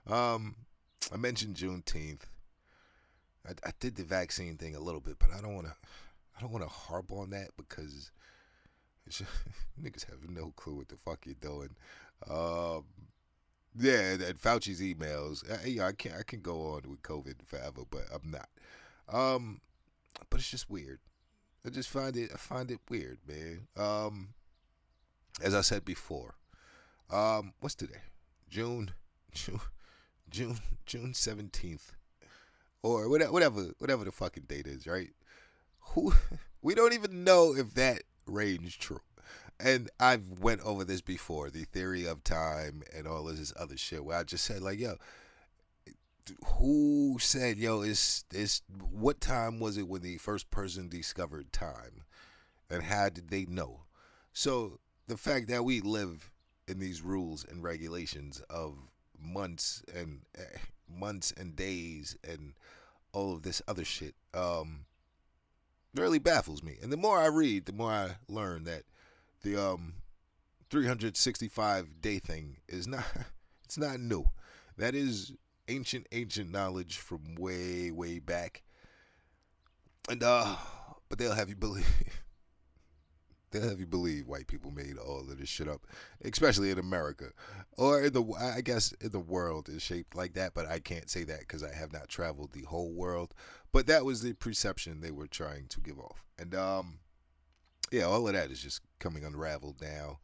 Um, 0.06 0.54
I 1.12 1.16
mentioned 1.16 1.56
Juneteenth. 1.56 2.22
I, 3.44 3.54
I 3.66 3.72
did 3.80 3.96
the 3.96 4.04
vaccine 4.04 4.56
thing 4.56 4.76
a 4.76 4.80
little 4.80 5.00
bit, 5.00 5.18
but 5.18 5.30
I 5.36 5.40
don't 5.40 5.56
want 5.56 5.66
to. 5.66 5.74
I 6.36 6.40
don't 6.40 6.52
want 6.52 6.62
to 6.62 6.70
harp 6.70 7.10
on 7.10 7.30
that 7.30 7.48
because 7.56 8.12
just, 9.08 9.22
niggas 9.82 10.08
have 10.08 10.30
no 10.30 10.52
clue 10.54 10.76
what 10.76 10.88
the 10.88 10.96
fuck 10.96 11.26
you're 11.26 11.34
doing. 11.40 11.70
Um, 12.30 12.84
yeah, 13.78 14.12
and 14.12 14.40
Fauci's 14.40 14.80
emails. 14.80 15.44
I, 15.50 15.66
yeah, 15.66 15.86
I 15.86 15.92
can 15.92 16.12
I 16.18 16.22
can 16.22 16.40
go 16.40 16.74
on 16.74 16.82
with 16.88 17.02
COVID 17.02 17.44
forever, 17.44 17.82
but 17.88 18.04
I'm 18.12 18.30
not. 18.30 18.48
Um, 19.08 19.60
but 20.30 20.40
it's 20.40 20.50
just 20.50 20.70
weird. 20.70 21.00
I 21.64 21.70
just 21.70 21.88
find 21.88 22.16
it. 22.16 22.30
I 22.32 22.36
find 22.36 22.70
it 22.70 22.80
weird, 22.88 23.18
man. 23.26 23.66
Um, 23.76 24.28
as 25.42 25.54
I 25.54 25.60
said 25.60 25.84
before, 25.84 26.34
um, 27.10 27.52
what's 27.60 27.74
today? 27.74 28.02
June, 28.48 28.92
June, 29.32 29.60
June, 30.30 30.58
June 30.86 31.14
seventeenth, 31.14 31.92
or 32.82 33.08
whatever, 33.08 33.32
whatever, 33.32 33.62
whatever 33.78 34.04
the 34.04 34.12
fucking 34.12 34.44
date 34.44 34.66
is, 34.66 34.86
right? 34.86 35.10
Who 35.90 36.12
we 36.62 36.74
don't 36.74 36.94
even 36.94 37.24
know 37.24 37.54
if 37.54 37.74
that 37.74 38.02
range 38.26 38.78
true. 38.78 39.00
And 39.58 39.90
I've 39.98 40.38
went 40.40 40.60
over 40.62 40.84
this 40.84 41.00
before, 41.00 41.48
the 41.48 41.64
theory 41.64 42.06
of 42.06 42.22
time 42.22 42.82
and 42.94 43.06
all 43.06 43.28
of 43.28 43.38
this 43.38 43.52
other 43.58 43.76
shit. 43.76 44.04
Where 44.04 44.18
I 44.18 44.24
just 44.24 44.44
said 44.44 44.60
like, 44.60 44.78
yo, 44.78 44.96
who 46.58 47.16
said, 47.20 47.56
yo, 47.56 47.82
it's 47.82 48.24
it's 48.32 48.62
what 48.90 49.20
time 49.20 49.58
was 49.58 49.78
it 49.78 49.88
when 49.88 50.02
the 50.02 50.18
first 50.18 50.50
person 50.50 50.88
discovered 50.88 51.52
time, 51.52 52.04
and 52.68 52.82
how 52.82 53.08
did 53.08 53.28
they 53.30 53.46
know? 53.46 53.84
So 54.32 54.80
the 55.06 55.16
fact 55.16 55.48
that 55.48 55.64
we 55.64 55.80
live 55.80 56.30
in 56.68 56.78
these 56.78 57.02
rules 57.02 57.44
and 57.44 57.62
regulations 57.62 58.42
of 58.50 58.74
months 59.18 59.82
and 59.94 60.20
uh, 60.38 60.42
months 60.88 61.32
and 61.36 61.56
days 61.56 62.16
and 62.28 62.54
all 63.12 63.32
of 63.32 63.42
this 63.42 63.62
other 63.66 63.84
shit 63.84 64.14
um 64.34 64.84
really 65.94 66.18
baffles 66.18 66.62
me 66.62 66.76
and 66.82 66.92
the 66.92 66.96
more 66.96 67.18
i 67.18 67.26
read 67.26 67.64
the 67.64 67.72
more 67.72 67.90
i 67.90 68.10
learn 68.28 68.64
that 68.64 68.82
the 69.46 69.56
um 69.56 69.94
365 70.70 72.00
day 72.00 72.18
thing 72.18 72.56
is 72.68 72.88
not 72.88 73.04
it's 73.64 73.78
not 73.78 74.00
new 74.00 74.24
that 74.76 74.94
is 74.94 75.32
ancient 75.68 76.06
ancient 76.10 76.50
knowledge 76.50 76.98
from 76.98 77.36
way 77.36 77.90
way 77.90 78.18
back 78.18 78.62
and 80.10 80.22
uh 80.22 80.56
but 81.08 81.18
they'll 81.18 81.34
have 81.34 81.48
you 81.48 81.54
believe 81.54 81.86
they'll 83.52 83.68
have 83.68 83.78
you 83.78 83.86
believe 83.86 84.26
white 84.26 84.48
people 84.48 84.72
made 84.72 84.98
all 84.98 85.20
of 85.20 85.38
this 85.38 85.48
shit 85.48 85.68
up, 85.68 85.86
especially 86.24 86.70
in 86.70 86.80
America, 86.80 87.26
or 87.78 88.02
in 88.02 88.12
the 88.12 88.24
I 88.40 88.60
guess 88.60 88.90
in 89.00 89.12
the 89.12 89.20
world 89.20 89.68
is 89.68 89.82
shaped 89.82 90.16
like 90.16 90.34
that. 90.34 90.52
But 90.52 90.66
I 90.66 90.80
can't 90.80 91.08
say 91.08 91.22
that 91.24 91.40
because 91.40 91.62
I 91.62 91.72
have 91.72 91.92
not 91.92 92.08
traveled 92.08 92.52
the 92.52 92.64
whole 92.64 92.92
world. 92.92 93.34
But 93.72 93.86
that 93.86 94.04
was 94.04 94.20
the 94.20 94.32
perception 94.32 95.00
they 95.00 95.12
were 95.12 95.28
trying 95.28 95.68
to 95.68 95.80
give 95.80 96.00
off, 96.00 96.24
and 96.38 96.56
um, 96.56 96.98
yeah, 97.92 98.02
all 98.02 98.26
of 98.26 98.34
that 98.34 98.50
is 98.50 98.60
just 98.60 98.80
coming 98.98 99.24
unraveled 99.24 99.80
now. 99.80 100.20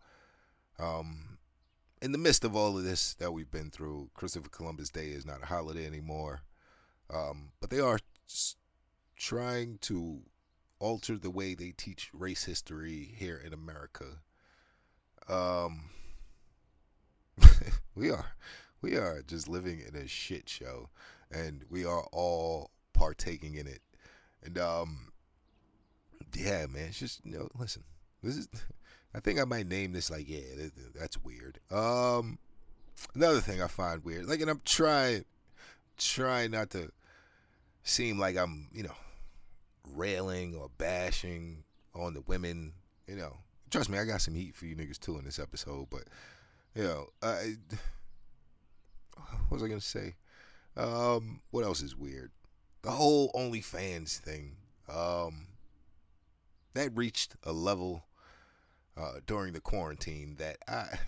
Um, 0.78 1.38
in 2.00 2.12
the 2.12 2.18
midst 2.18 2.44
of 2.44 2.56
all 2.56 2.76
of 2.76 2.84
this 2.84 3.14
that 3.14 3.32
we've 3.32 3.50
been 3.50 3.70
through, 3.70 4.10
Christopher 4.14 4.48
Columbus 4.48 4.90
Day 4.90 5.08
is 5.08 5.24
not 5.24 5.42
a 5.42 5.46
holiday 5.46 5.86
anymore. 5.86 6.42
Um, 7.08 7.52
but 7.60 7.70
they 7.70 7.80
are 7.80 7.98
trying 9.16 9.78
to 9.82 10.22
alter 10.78 11.16
the 11.16 11.30
way 11.30 11.54
they 11.54 11.72
teach 11.76 12.10
race 12.12 12.44
history 12.44 13.14
here 13.16 13.40
in 13.44 13.52
America. 13.52 14.04
Um, 15.28 15.90
we 17.94 18.10
are 18.10 18.34
we 18.80 18.96
are 18.96 19.22
just 19.22 19.48
living 19.48 19.80
in 19.86 19.94
a 19.94 20.08
shit 20.08 20.48
show, 20.48 20.90
and 21.30 21.64
we 21.70 21.84
are 21.84 22.04
all 22.12 22.70
partaking 22.92 23.54
in 23.54 23.68
it. 23.68 23.82
And 24.42 24.58
um, 24.58 25.12
yeah, 26.34 26.66
man, 26.66 26.88
it's 26.88 26.98
just 26.98 27.24
you 27.24 27.32
know, 27.32 27.48
listen, 27.56 27.84
this 28.22 28.36
is. 28.36 28.48
I 29.14 29.20
think 29.20 29.38
I 29.38 29.44
might 29.44 29.66
name 29.66 29.92
this 29.92 30.10
like, 30.10 30.26
yeah, 30.26 30.40
that's 30.98 31.22
weird. 31.22 31.58
Um, 31.70 32.38
another 33.14 33.40
thing 33.40 33.60
I 33.60 33.66
find 33.66 34.02
weird, 34.02 34.26
like, 34.26 34.40
and 34.40 34.48
I'm 34.48 34.62
trying, 34.64 35.26
trying 35.98 36.52
not 36.52 36.70
to 36.70 36.90
seem 37.82 38.18
like 38.18 38.38
I'm, 38.38 38.68
you 38.72 38.84
know, 38.84 38.94
railing 39.94 40.54
or 40.54 40.70
bashing 40.78 41.64
on 41.94 42.14
the 42.14 42.22
women. 42.22 42.72
You 43.06 43.16
know, 43.16 43.36
trust 43.70 43.90
me, 43.90 43.98
I 43.98 44.04
got 44.04 44.22
some 44.22 44.34
heat 44.34 44.54
for 44.54 44.66
you 44.66 44.76
niggas 44.76 44.98
too 44.98 45.18
in 45.18 45.24
this 45.24 45.38
episode. 45.38 45.88
But 45.90 46.04
you 46.74 46.84
know, 46.84 47.08
I, 47.22 47.56
what 49.48 49.50
was 49.50 49.62
I 49.62 49.68
gonna 49.68 49.80
say? 49.80 50.14
Um, 50.76 51.42
what 51.50 51.64
else 51.64 51.82
is 51.82 51.96
weird? 51.96 52.30
The 52.82 52.90
whole 52.90 53.30
OnlyFans 53.32 54.16
thing. 54.18 54.56
Um, 54.88 55.46
that 56.74 56.90
reached 56.96 57.36
a 57.44 57.52
level 57.52 58.04
uh, 58.96 59.20
during 59.26 59.52
the 59.52 59.60
quarantine 59.60 60.36
that 60.38 60.58
I. 60.68 60.86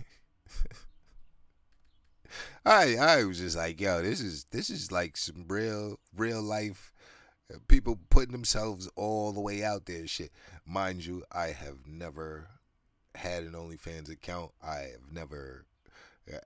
I 2.65 2.95
I 2.95 3.23
was 3.23 3.37
just 3.39 3.55
like, 3.55 3.79
yo, 3.79 4.01
this 4.01 4.19
is 4.19 4.45
this 4.51 4.69
is 4.69 4.91
like 4.91 5.15
some 5.15 5.45
real 5.47 5.99
real 6.15 6.41
life 6.41 6.91
people 7.67 7.99
putting 8.09 8.31
themselves 8.31 8.89
all 8.95 9.31
the 9.31 9.41
way 9.41 9.63
out 9.63 9.85
there 9.85 10.07
shit. 10.07 10.31
Mind 10.65 11.05
you, 11.05 11.23
I 11.31 11.47
have 11.47 11.87
never 11.87 12.47
had 13.13 13.43
an 13.43 13.53
OnlyFans 13.53 14.11
account. 14.11 14.51
I 14.61 14.89
have 14.91 15.11
never 15.11 15.65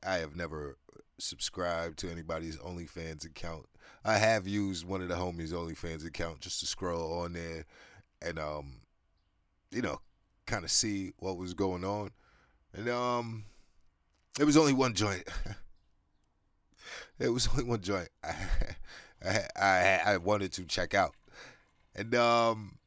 I 0.06 0.16
have 0.16 0.36
never 0.36 0.78
subscribed 1.18 1.98
to 2.00 2.12
anybody's 2.12 2.58
OnlyFans 2.58 3.26
account. 3.26 3.66
I 4.04 4.18
have 4.18 4.48
used 4.48 4.86
one 4.86 5.02
of 5.02 5.10
the 5.10 5.16
homies' 5.16 5.54
OnlyFans 5.54 6.06
account 6.06 6.42
just 6.42 6.60
to 6.60 6.66
scroll 6.66 7.20
on 7.20 7.34
there 7.34 7.66
and 8.22 8.38
um 8.38 8.82
you 9.72 9.82
know, 9.82 10.02
kind 10.50 10.64
of 10.64 10.72
see 10.72 11.14
what 11.18 11.38
was 11.38 11.54
going 11.54 11.84
on. 11.84 12.12
And 12.74 12.90
um 12.90 13.46
it 14.40 14.46
was 14.46 14.58
only 14.58 14.74
one 14.74 14.94
joint. 14.94 15.28
it 17.20 17.30
was 17.30 17.48
only 17.50 17.64
one 17.64 17.82
joint. 17.82 18.10
I, 19.26 19.44
I 19.56 20.02
I 20.06 20.18
wanted 20.18 20.54
to 20.54 20.66
check 20.66 20.94
out, 20.94 21.14
and 21.96 22.16
um, 22.16 22.78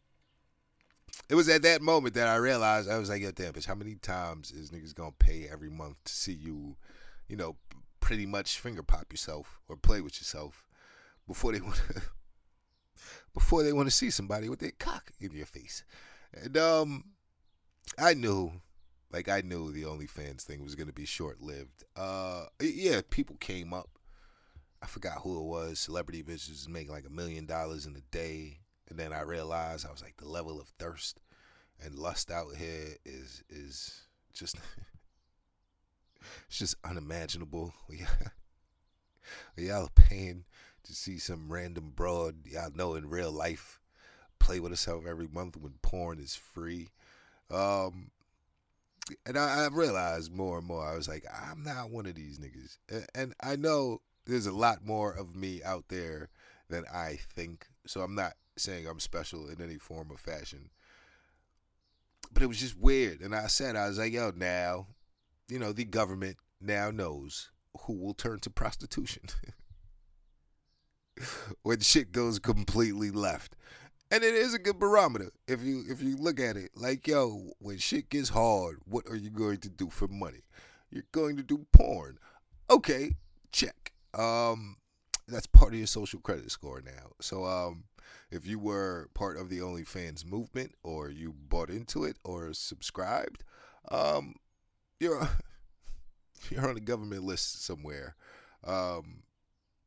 it 1.29 1.35
was 1.35 1.49
at 1.49 1.63
that 1.63 1.83
moment 1.83 2.15
that 2.15 2.29
I 2.29 2.37
realized 2.37 2.89
I 2.89 2.99
was 2.99 3.11
like, 3.11 3.23
"Yo, 3.23 3.33
damn, 3.33 3.53
bitch, 3.53 3.67
how 3.67 3.75
many 3.75 3.97
times 3.97 4.51
is 4.51 4.71
niggas 4.71 4.95
gonna 4.95 5.13
pay 5.19 5.47
every 5.51 5.69
month 5.69 5.97
to 6.05 6.13
see 6.13 6.33
you, 6.33 6.77
you 7.29 7.37
know, 7.37 7.57
pretty 8.01 8.25
much 8.25 8.59
finger 8.59 8.83
pop 8.83 9.07
yourself 9.11 9.61
or 9.69 9.77
play 9.77 10.01
with 10.01 10.19
yourself 10.21 10.65
before 11.27 11.53
they 11.53 11.61
want 11.61 11.77
to, 11.77 12.03
before 13.35 13.63
they 13.63 13.73
want 13.73 13.89
to 13.89 13.95
see 13.95 14.09
somebody 14.09 14.49
with 14.49 14.61
their 14.61 14.73
cock 14.79 15.13
in 15.21 15.33
your 15.33 15.47
face?" 15.47 15.85
And 16.33 16.57
um, 16.57 17.05
I 17.99 18.15
knew 18.15 18.53
like 19.13 19.29
I 19.29 19.43
knew 19.43 19.71
the 19.73 19.83
OnlyFans 19.83 20.43
thing 20.43 20.63
was 20.63 20.75
gonna 20.75 20.93
be 20.93 21.05
short 21.05 21.41
lived. 21.41 21.85
Uh, 21.97 22.47
yeah, 22.61 23.01
people 23.11 23.37
came 23.37 23.73
up 23.73 23.99
I 24.83 24.87
forgot 24.87 25.19
who 25.23 25.39
it 25.39 25.45
was. 25.45 25.79
Celebrity 25.79 26.23
bitches 26.23 26.69
making 26.69 26.93
like 26.93 27.07
a 27.07 27.13
million 27.13 27.47
dollars 27.47 27.87
in 27.87 27.95
a 27.95 28.01
day, 28.11 28.59
and 28.91 28.99
then 28.99 29.13
I 29.13 29.21
realized 29.21 29.87
I 29.87 29.93
was 29.93 30.03
like, 30.03 30.17
the 30.17 30.29
level 30.29 30.61
of 30.61 30.69
thirst 30.79 31.21
and 31.81 31.95
lust 31.95 32.31
out 32.31 32.57
here 32.57 32.97
is 33.05 33.45
is 33.49 34.03
just 34.35 34.57
it's 36.49 36.59
just 36.59 36.75
unimaginable. 36.85 37.73
y'all 39.57 39.85
are 39.85 39.89
paying 39.95 40.45
to 40.83 40.93
see 40.95 41.19
some 41.19 41.53
random 41.53 41.93
broad 41.95 42.45
y'all 42.45 42.73
know 42.75 42.97
in 42.97 43.09
real 43.09 43.31
life 43.31 43.81
play 44.41 44.59
with 44.59 44.73
herself 44.73 45.07
every 45.07 45.29
month 45.29 45.57
when 45.57 45.75
porn 45.83 46.19
is 46.19 46.35
free. 46.35 46.89
Um, 47.53 48.11
and 49.27 49.37
I, 49.37 49.65
I, 49.65 49.69
realized 49.69 50.33
more 50.33 50.59
and 50.59 50.67
more. 50.67 50.87
I 50.87 50.95
was 50.95 51.09
like, 51.09 51.25
I'm 51.31 51.63
not 51.63 51.91
one 51.91 52.07
of 52.07 52.15
these 52.15 52.39
niggas, 52.39 52.79
and, 52.89 53.07
and 53.15 53.35
I 53.43 53.57
know 53.57 54.01
there's 54.27 54.47
a 54.47 54.53
lot 54.53 54.85
more 54.85 55.13
of 55.13 55.35
me 55.35 55.63
out 55.63 55.85
there 55.89 56.31
than 56.69 56.85
I 56.93 57.19
think. 57.35 57.67
So 57.87 58.01
I'm 58.01 58.15
not 58.15 58.35
saying 58.57 58.87
I'm 58.87 59.01
special 59.01 59.49
in 59.49 59.61
any 59.61 59.77
form 59.77 60.09
or 60.11 60.17
fashion. 60.17 60.71
But 62.33 62.43
it 62.43 62.47
was 62.47 62.61
just 62.61 62.79
weird. 62.79 63.21
And 63.21 63.35
I 63.35 63.47
said, 63.49 63.77
I 63.77 63.89
was 63.89 63.99
like, 63.99 64.13
yo, 64.13 64.33
now, 64.35 64.87
you 65.49 65.59
know, 65.59 65.73
the 65.73 65.85
government 65.85 66.37
now 66.61 66.91
knows 66.91 67.51
who 67.83 67.95
will 67.95 68.15
turn 68.15 68.39
to 68.41 68.51
prostitution 68.51 69.25
when 71.63 71.81
shit 71.81 72.13
goes 72.13 72.39
completely 72.39 73.11
left. 73.11 73.57
And 74.13 74.23
it 74.23 74.35
is 74.35 74.53
a 74.53 74.59
good 74.59 74.79
barometer 74.79 75.33
if 75.49 75.63
you 75.63 75.85
if 75.89 76.03
you 76.03 76.17
look 76.17 76.39
at 76.39 76.57
it. 76.57 76.73
Like, 76.77 77.09
yo, 77.09 77.53
when 77.59 77.79
shit 77.79 78.11
gets 78.11 78.29
hard, 78.29 78.77
what 78.85 79.07
are 79.09 79.17
you 79.17 79.31
going 79.31 79.57
to 79.59 79.71
do 79.71 79.89
for 79.89 80.07
money? 80.07 80.43
You're 80.91 81.07
going 81.13 81.39
to 81.39 81.43
do 81.43 81.67
porn. 81.73 82.19
Okay, 82.71 83.17
check. 83.51 83.93
Um, 84.13 84.77
that's 85.27 85.47
part 85.47 85.73
of 85.73 85.79
your 85.79 85.87
social 85.87 86.21
credit 86.21 86.51
score 86.51 86.83
now. 86.85 87.13
So, 87.23 87.47
um, 87.47 87.85
if 88.31 88.47
you 88.47 88.59
were 88.59 89.09
part 89.15 89.39
of 89.39 89.49
the 89.49 89.61
OnlyFans 89.61 90.27
movement, 90.27 90.75
or 90.83 91.09
you 91.09 91.33
bought 91.33 91.71
into 91.71 92.05
it, 92.05 92.19
or 92.23 92.53
subscribed, 92.53 93.45
um, 93.91 94.35
you're 95.01 95.27
you're 96.51 96.69
on 96.69 96.77
a 96.77 96.81
government 96.81 97.25
list 97.25 97.65
somewhere. 97.65 98.15
Um, 98.63 99.23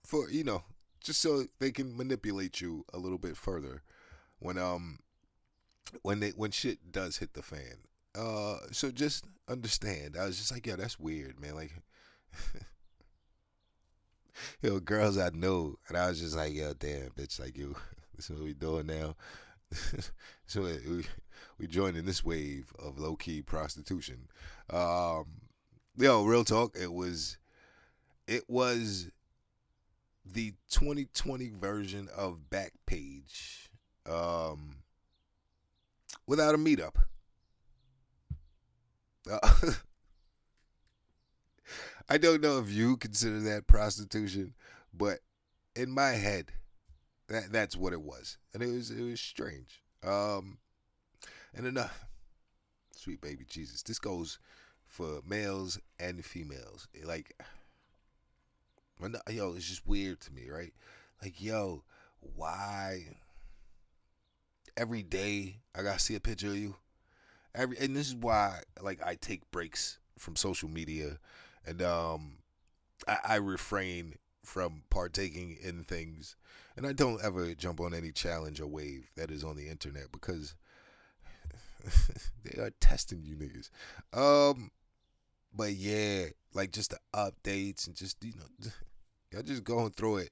for 0.03 0.31
you 0.31 0.43
know, 0.43 0.63
just 1.03 1.21
so 1.21 1.45
they 1.59 1.71
can 1.71 1.95
manipulate 1.95 2.59
you 2.59 2.85
a 2.91 2.97
little 2.97 3.19
bit 3.19 3.37
further 3.37 3.83
when 4.45 4.57
um 4.59 4.99
when 6.03 6.19
they 6.19 6.29
when 6.29 6.51
shit 6.51 6.91
does 6.91 7.17
hit 7.17 7.33
the 7.33 7.41
fan. 7.41 7.77
Uh, 8.17 8.57
so 8.71 8.91
just 8.91 9.25
understand. 9.49 10.15
I 10.17 10.25
was 10.25 10.37
just 10.37 10.51
like, 10.51 10.65
yeah, 10.65 10.77
that's 10.77 10.99
weird, 10.99 11.39
man. 11.39 11.55
Like, 11.55 11.73
yo, 14.61 14.79
girls 14.79 15.17
I 15.17 15.29
know, 15.33 15.75
and 15.87 15.97
I 15.97 16.07
was 16.07 16.21
just 16.21 16.37
like, 16.37 16.53
yo, 16.53 16.73
damn, 16.73 17.09
bitch, 17.09 17.39
like 17.39 17.57
you. 17.57 17.75
This 18.15 18.29
is 18.29 18.37
what 18.37 18.45
we 18.45 18.53
doing 18.53 18.87
now. 18.87 19.17
so 20.45 20.61
we 20.61 21.05
we 21.57 21.67
joining 21.67 22.05
this 22.05 22.23
wave 22.23 22.71
of 22.79 22.97
low 22.97 23.17
key 23.17 23.41
prostitution. 23.41 24.29
Um, 24.69 25.25
yo, 25.97 26.23
real 26.23 26.45
talk. 26.45 26.77
It 26.81 26.93
was, 26.93 27.37
it 28.25 28.49
was 28.49 29.09
the 30.25 30.53
2020 30.69 31.49
version 31.49 32.07
of 32.15 32.39
Backpage 32.49 33.65
um, 34.09 34.77
without 36.27 36.55
a 36.55 36.57
meetup. 36.57 36.95
Uh, 39.29 39.71
I 42.09 42.17
don't 42.17 42.41
know 42.41 42.59
if 42.59 42.69
you 42.69 42.97
consider 42.97 43.39
that 43.41 43.67
prostitution, 43.67 44.53
but 44.93 45.19
in 45.75 45.89
my 45.89 46.11
head, 46.11 46.51
that 47.27 47.51
that's 47.51 47.75
what 47.75 47.93
it 47.93 48.01
was, 48.01 48.37
and 48.53 48.61
it 48.61 48.67
was 48.67 48.91
it 48.91 49.01
was 49.01 49.19
strange. 49.19 49.81
Um, 50.03 50.59
and 51.55 51.65
enough, 51.65 52.05
sweet 52.95 53.21
baby 53.21 53.45
Jesus. 53.49 53.81
This 53.81 53.97
goes 53.97 54.37
for 54.85 55.21
males 55.27 55.79
and 55.99 56.23
females. 56.23 56.87
Like, 57.03 57.35
yo, 59.29 59.53
it's 59.55 59.67
just 59.67 59.87
weird 59.87 60.21
to 60.21 60.31
me, 60.31 60.49
right? 60.49 60.73
Like, 61.21 61.41
yo, 61.41 61.83
why? 62.19 63.05
Every 64.77 65.03
day 65.03 65.57
I 65.75 65.83
gotta 65.83 65.99
see 65.99 66.15
a 66.15 66.19
picture 66.19 66.49
of 66.49 66.57
you. 66.57 66.75
Every 67.53 67.77
and 67.77 67.95
this 67.95 68.07
is 68.07 68.15
why, 68.15 68.59
like, 68.81 69.05
I 69.05 69.15
take 69.15 69.49
breaks 69.51 69.99
from 70.17 70.35
social 70.35 70.69
media, 70.69 71.19
and 71.65 71.81
um, 71.81 72.37
I, 73.07 73.17
I 73.23 73.35
refrain 73.35 74.15
from 74.43 74.83
partaking 74.89 75.57
in 75.61 75.83
things, 75.83 76.35
and 76.75 76.85
I 76.85 76.93
don't 76.93 77.23
ever 77.23 77.53
jump 77.55 77.79
on 77.79 77.93
any 77.93 78.11
challenge 78.11 78.59
or 78.59 78.67
wave 78.67 79.09
that 79.15 79.31
is 79.31 79.43
on 79.43 79.55
the 79.55 79.67
internet 79.67 80.11
because 80.11 80.55
they 82.43 82.61
are 82.61 82.71
testing 82.79 83.23
you 83.23 83.35
niggas. 83.35 83.69
Um, 84.17 84.71
but 85.53 85.73
yeah, 85.73 86.25
like 86.53 86.71
just 86.71 86.91
the 86.91 86.99
updates 87.13 87.87
and 87.87 87.95
just 87.95 88.23
you 88.23 88.33
know, 88.33 88.69
y'all 89.31 89.43
just 89.43 89.63
going 89.63 89.91
through 89.91 90.17
it, 90.17 90.31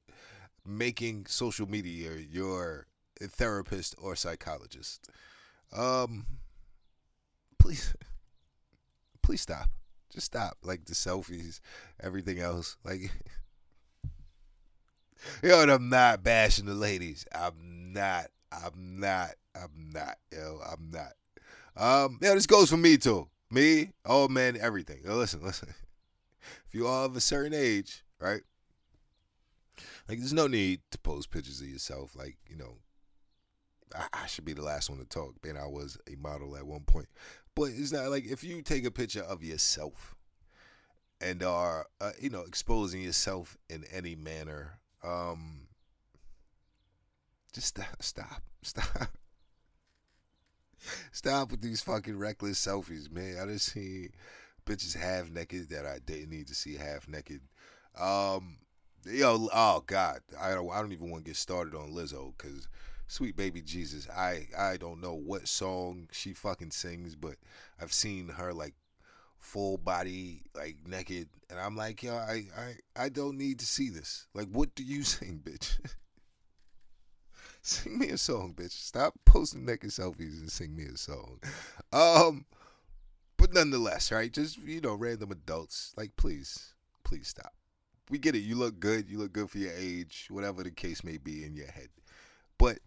making 0.66 1.26
social 1.28 1.70
media 1.70 2.12
your 2.18 2.88
therapist 3.22 3.96
or 3.98 4.16
psychologist. 4.16 5.10
Um, 5.76 6.26
please, 7.60 7.94
please 9.24 9.42
stop. 9.42 9.70
Just 10.12 10.28
stop. 10.28 10.58
Like 10.64 10.86
the 10.86 10.94
selfies, 10.94 11.60
everything 12.02 12.40
else. 12.40 12.78
Like, 12.84 13.12
yo, 15.44 15.62
and 15.62 15.72
I'm 15.72 15.90
not 15.90 16.24
bashing 16.24 16.66
the 16.66 16.74
ladies. 16.74 17.26
I'm 17.34 17.94
not. 17.94 18.28
I'm 18.52 19.00
not. 19.00 19.32
I'm 19.56 19.90
not. 19.92 20.18
Yo, 20.32 20.60
I'm 20.72 20.92
not. 20.92 21.14
Um, 21.76 22.20
yeah, 22.22 22.36
this 22.36 22.46
goes 22.46 22.70
for 22.70 22.78
me 22.78 22.98
too. 22.98 23.28
Me, 23.50 23.92
old 24.06 24.32
man, 24.32 24.58
everything. 24.60 25.02
Yo, 25.04 25.16
listen, 25.16 25.44
listen. 25.44 25.70
If 26.68 26.76
you 26.76 26.88
are 26.88 27.06
of 27.06 27.16
a 27.16 27.22
certain 27.22 27.54
age, 27.54 28.04
right? 28.20 28.42
Like, 30.10 30.18
there's 30.18 30.34
no 30.34 30.48
need 30.48 30.82
to 30.92 30.98
post 30.98 31.32
pictures 31.32 31.62
of 31.62 31.68
yourself. 31.68 32.16
Like, 32.18 32.36
you 32.50 32.58
know, 32.58 32.80
I, 33.96 34.26
should 34.28 34.46
be 34.46 34.54
the 34.54 34.64
last 34.64 34.90
one 34.90 35.00
to 35.00 35.06
talk, 35.06 35.36
man. 35.44 35.58
I 35.58 35.68
was 35.68 35.98
a 36.12 36.16
model 36.16 36.56
at 36.56 36.66
one 36.66 36.82
point. 36.82 37.08
But 37.56 37.72
it's 37.76 37.92
not 37.92 38.10
like 38.10 38.26
if 38.26 38.44
you 38.44 38.62
take 38.62 38.86
a 38.86 38.92
picture 38.92 39.22
of 39.22 39.44
yourself 39.44 40.16
and 41.22 41.44
are, 41.44 41.88
uh, 42.02 42.12
you 42.20 42.30
know, 42.30 42.42
exposing 42.42 43.02
yourself 43.02 43.58
in 43.70 43.84
any 43.92 44.16
manner, 44.16 44.80
um, 45.04 45.68
just 47.54 47.68
stop, 47.68 48.02
stop, 48.02 48.42
stop. 48.64 49.10
Stop 51.12 51.52
with 51.52 51.62
these 51.62 51.82
fucking 51.82 52.18
reckless 52.18 52.66
selfies, 52.66 53.10
man. 53.12 53.38
I 53.42 53.46
just 53.46 53.72
see 53.72 54.10
bitches 54.66 54.98
half 54.98 55.30
naked 55.30 55.70
that 55.70 55.86
I 55.86 56.00
didn't 56.06 56.30
need 56.30 56.48
to 56.48 56.56
see 56.56 56.76
half 56.76 57.08
naked. 57.08 57.42
Um, 57.98 58.58
yo, 59.06 59.48
oh 59.54 59.84
god, 59.86 60.22
I 60.40 60.54
don't, 60.54 60.70
I 60.72 60.82
don't 60.82 60.92
even 60.92 61.10
want 61.10 61.24
to 61.24 61.30
get 61.30 61.38
started 61.38 61.76
on 61.76 61.92
Lizzo 61.94 62.34
because 62.38 62.68
sweet 63.08 63.36
baby 63.36 63.62
Jesus, 63.62 64.08
I, 64.10 64.48
I 64.58 64.78
don't 64.78 65.02
know 65.02 65.14
what 65.14 65.48
song 65.48 66.08
she 66.12 66.34
fucking 66.34 66.72
sings, 66.72 67.16
but 67.16 67.36
I've 67.82 67.94
seen 67.94 68.30
her 68.30 68.54
like 68.54 68.74
full 69.38 69.78
body 69.78 70.44
like 70.56 70.78
naked, 70.88 71.28
and 71.50 71.60
I'm 71.60 71.76
like, 71.76 72.02
yo, 72.02 72.16
I, 72.16 72.46
I, 72.58 73.04
I 73.04 73.10
don't 73.10 73.38
need 73.38 73.60
to 73.60 73.66
see 73.66 73.90
this. 73.90 74.28
Like, 74.34 74.48
what 74.48 74.74
do 74.76 74.84
you 74.84 75.04
sing, 75.04 75.42
bitch? 75.44 75.78
sing 77.62 77.98
me 77.98 78.10
a 78.10 78.18
song, 78.18 78.54
bitch. 78.56 78.72
Stop 78.72 79.14
posting 79.26 79.66
naked 79.66 79.90
selfies 79.90 80.40
and 80.40 80.52
sing 80.52 80.76
me 80.76 80.86
a 80.86 80.98
song. 80.98 81.40
Um, 81.92 82.46
but 83.38 83.54
nonetheless, 83.54 84.12
right? 84.12 84.32
Just 84.32 84.58
you 84.58 84.82
know, 84.82 84.96
random 84.96 85.32
adults, 85.32 85.94
like, 85.98 86.16
please, 86.16 86.74
please 87.04 87.28
stop. 87.28 87.54
We 88.10 88.18
get 88.18 88.36
it. 88.36 88.40
You 88.40 88.56
look 88.56 88.80
good. 88.80 89.10
You 89.10 89.18
look 89.18 89.34
good 89.34 89.50
for 89.50 89.58
your 89.58 89.74
age, 89.78 90.28
whatever 90.30 90.64
the 90.64 90.72
case 90.72 91.04
may 91.04 91.18
be 91.18 91.44
in 91.44 91.56
your 91.56 91.72
head. 91.72 91.88
But 92.58 92.80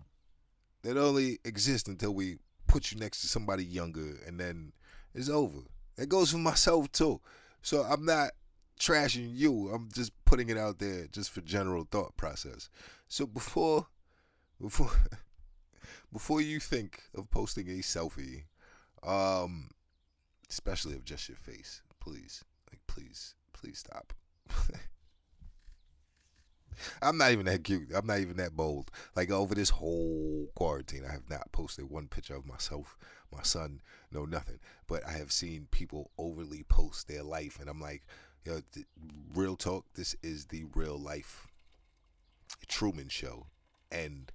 that 0.86 0.96
only 0.96 1.40
exists 1.44 1.88
until 1.88 2.14
we 2.14 2.38
put 2.68 2.92
you 2.92 2.98
next 2.98 3.20
to 3.20 3.26
somebody 3.26 3.64
younger, 3.64 4.20
and 4.24 4.38
then 4.38 4.72
it's 5.14 5.28
over. 5.28 5.58
It 5.98 6.08
goes 6.08 6.30
for 6.30 6.38
myself 6.50 6.90
too. 6.92 7.20
So 7.60 7.82
I'm 7.82 8.04
not 8.04 8.30
trashing 8.78 9.30
you. 9.34 9.70
I'm 9.70 9.88
just 9.92 10.12
putting 10.24 10.48
it 10.48 10.56
out 10.56 10.78
there 10.78 11.06
just 11.08 11.30
for 11.30 11.40
general 11.40 11.88
thought 11.90 12.16
process. 12.16 12.70
So 13.08 13.26
before 13.26 13.88
before 14.60 14.92
before 16.12 16.40
you 16.40 16.60
think 16.60 17.02
of 17.16 17.30
posting 17.30 17.68
a 17.68 17.82
selfie, 17.82 18.44
um, 19.02 19.70
especially 20.48 20.94
of 20.94 21.04
just 21.04 21.28
your 21.28 21.36
face, 21.36 21.82
please, 21.98 22.44
like, 22.70 22.80
please, 22.86 23.34
please 23.52 23.78
stop. 23.78 24.12
I'm 27.02 27.18
not 27.18 27.32
even 27.32 27.46
that 27.46 27.64
cute. 27.64 27.88
I'm 27.94 28.06
not 28.06 28.20
even 28.20 28.36
that 28.36 28.56
bold. 28.56 28.90
Like 29.14 29.30
over 29.30 29.54
this 29.54 29.70
whole 29.70 30.48
quarantine, 30.54 31.04
I 31.08 31.12
have 31.12 31.28
not 31.28 31.52
posted 31.52 31.90
one 31.90 32.08
picture 32.08 32.36
of 32.36 32.46
myself, 32.46 32.96
my 33.32 33.42
son, 33.42 33.80
no 34.10 34.24
nothing. 34.24 34.58
But 34.86 35.06
I 35.06 35.12
have 35.12 35.32
seen 35.32 35.68
people 35.70 36.10
overly 36.18 36.64
post 36.64 37.08
their 37.08 37.22
life, 37.22 37.58
and 37.60 37.68
I'm 37.68 37.80
like, 37.80 38.06
yo, 38.44 38.60
th- 38.72 38.86
real 39.34 39.56
talk. 39.56 39.84
This 39.94 40.14
is 40.22 40.46
the 40.46 40.64
real 40.74 40.98
life 40.98 41.48
Truman 42.68 43.08
Show, 43.08 43.46
and 43.90 44.30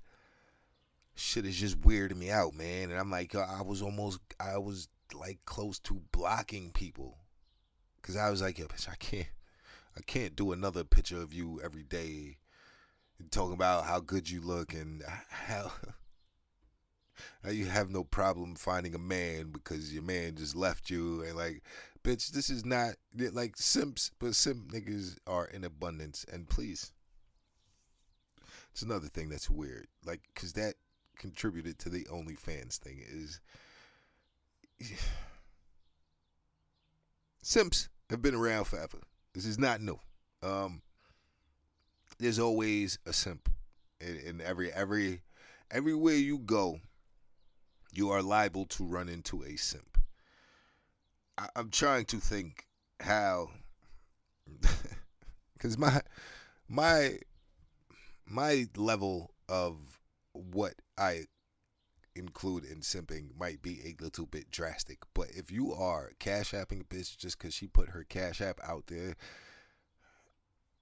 shit 1.15 1.45
is 1.45 1.58
just 1.58 1.82
weirding 1.82 2.17
me 2.17 2.30
out, 2.30 2.54
man. 2.54 2.89
And 2.91 2.99
I'm 2.99 3.12
like, 3.12 3.36
I 3.36 3.62
was 3.62 3.82
almost, 3.82 4.19
I 4.39 4.58
was 4.58 4.88
like 5.13 5.39
close 5.45 5.80
to 5.80 6.01
blocking 6.12 6.71
people, 6.71 7.17
cause 8.01 8.15
I 8.15 8.30
was 8.30 8.41
like, 8.41 8.58
yo, 8.58 8.65
bitch, 8.65 8.89
I 8.89 8.95
can't, 8.95 9.27
I 9.97 10.01
can't 10.01 10.36
do 10.36 10.51
another 10.51 10.84
picture 10.84 11.21
of 11.21 11.34
you 11.34 11.60
every 11.63 11.84
day, 11.84 12.38
talking 13.30 13.54
about 13.54 13.86
how 13.86 13.99
good 13.99 14.30
you 14.30 14.41
look 14.41 14.73
and 14.73 15.04
how. 15.30 15.71
How 17.43 17.51
you 17.51 17.67
have 17.67 17.91
no 17.91 18.04
problem 18.04 18.56
finding 18.56 18.95
a 18.95 18.99
man 18.99 19.51
because 19.51 19.93
your 19.93 20.01
man 20.01 20.36
just 20.36 20.56
left 20.56 20.89
you 20.89 21.21
and 21.21 21.36
like, 21.36 21.62
bitch, 22.04 22.32
this 22.32 22.49
is 22.49 22.65
not 22.65 22.95
like 23.13 23.58
simps, 23.58 24.10
but 24.17 24.34
simp 24.34 24.71
niggas 24.71 25.17
are 25.27 25.45
in 25.45 25.63
abundance. 25.63 26.25
And 26.32 26.49
please, 26.49 26.93
it's 28.71 28.82
another 28.82 29.08
thing 29.08 29.30
that's 29.30 29.51
weird, 29.51 29.88
like, 30.04 30.21
cause 30.36 30.54
that 30.54 30.75
contributed 31.17 31.77
to 31.77 31.89
the 31.89 32.06
OnlyFans 32.06 32.77
thing 32.77 33.04
is 33.08 33.39
simps 37.43 37.89
have 38.10 38.21
been 38.21 38.36
around 38.36 38.65
forever. 38.65 38.97
This 39.34 39.46
is 39.46 39.58
not 39.58 39.82
new. 39.82 40.00
Um, 40.44 40.82
there's 42.20 42.39
always 42.39 43.00
a 43.06 43.13
simp 43.13 43.50
in, 44.02 44.17
in 44.17 44.41
every 44.41 44.72
every 44.72 45.22
everywhere 45.70 46.15
you 46.15 46.38
go, 46.38 46.80
you 47.94 48.10
are 48.10 48.22
liable 48.22 48.65
to 48.65 48.84
run 48.84 49.10
into 49.10 49.44
a 49.44 49.56
simp. 49.56 49.98
I, 51.38 51.48
I'm 51.56 51.70
trying 51.70 52.06
to 52.06 52.17
think 52.17 52.65
how, 53.00 53.50
because 55.54 55.78
my 55.78 56.02
my 56.67 57.20
my 58.26 58.67
level 58.76 59.32
of 59.50 59.78
what 60.34 60.74
I 60.98 61.26
include 62.15 62.65
in 62.65 62.80
simping 62.80 63.38
might 63.39 63.62
be 63.62 63.82
a 63.86 64.02
little 64.02 64.26
bit 64.26 64.52
drastic. 64.52 65.00
But 65.13 65.28
if 65.32 65.52
you 65.52 65.74
are 65.74 66.12
cash 66.19 66.52
apping 66.52 66.82
a 66.82 66.84
bitch 66.84 67.17
just 67.17 67.38
because 67.38 67.54
she 67.54 67.67
put 67.67 67.89
her 67.89 68.04
cash 68.04 68.41
app 68.41 68.60
out 68.63 68.88
there, 68.88 69.15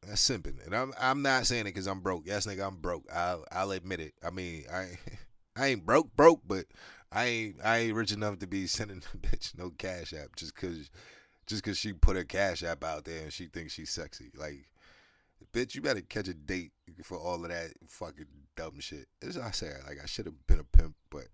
that's 0.06 0.28
simping. 0.28 0.66
And 0.66 0.76
I'm 0.76 0.94
I'm 1.00 1.22
not 1.22 1.46
saying 1.46 1.62
it 1.62 1.74
because 1.74 1.88
I'm 1.88 2.02
broke. 2.02 2.24
Yes, 2.26 2.46
nigga, 2.46 2.66
I'm 2.66 2.78
broke. 2.78 3.06
I'll 3.14 3.46
I'll 3.52 3.72
admit 3.72 4.00
it. 4.00 4.14
I 4.26 4.30
mean, 4.30 4.66
I 4.72 4.98
I 5.56 5.68
ain't 5.68 5.86
broke 5.86 6.16
broke, 6.16 6.42
but 6.48 6.66
I 7.12 7.26
ain't 7.26 7.56
I 7.64 7.78
ain't 7.80 7.96
rich 7.96 8.12
enough 8.12 8.40
to 8.40 8.48
be 8.48 8.68
sending 8.68 9.04
a 9.14 9.18
bitch 9.18 9.58
no 9.58 9.72
cash 9.72 10.14
app 10.14 10.36
just 10.36 10.56
cause 10.56 10.90
just 11.48 11.64
cause 11.64 11.78
she 11.78 11.94
put 11.94 12.16
her 12.16 12.24
cash 12.24 12.64
app 12.64 12.84
out 12.84 13.06
there 13.06 13.24
and 13.24 13.34
she 13.34 13.48
thinks 13.48 13.74
she's 13.74 13.90
sexy. 13.90 14.32
Like, 14.36 14.68
bitch, 15.54 15.76
you 15.76 15.82
better 15.82 16.02
catch 16.02 16.28
a 16.28 16.34
date 16.34 16.72
for 17.04 17.18
all 17.18 17.44
of 17.44 17.50
that 17.50 17.72
fucking 17.88 18.26
dumb 18.56 18.80
shit. 18.80 19.08
As 19.22 19.38
I 19.38 19.52
say, 19.52 19.72
like 19.88 19.98
I 20.02 20.06
should 20.06 20.26
have 20.26 20.48
been 20.48 20.60
a 20.60 20.78
pimp, 20.78 20.96
but 21.10 21.28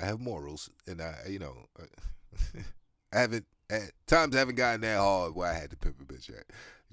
I 0.00 0.06
have 0.06 0.20
morals, 0.20 0.70
and 0.86 1.00
I, 1.00 1.14
you 1.28 1.38
know, 1.38 1.56
uh, 1.80 2.60
I 3.12 3.20
haven't 3.20 3.46
at 3.70 3.92
times 4.06 4.36
I 4.36 4.40
haven't 4.40 4.56
gotten 4.56 4.82
that 4.82 4.98
hard 4.98 5.34
where 5.34 5.50
I 5.50 5.54
had 5.54 5.70
to 5.70 5.76
pimp 5.76 6.00
a 6.00 6.04
bitch 6.04 6.28
yet. 6.28 6.44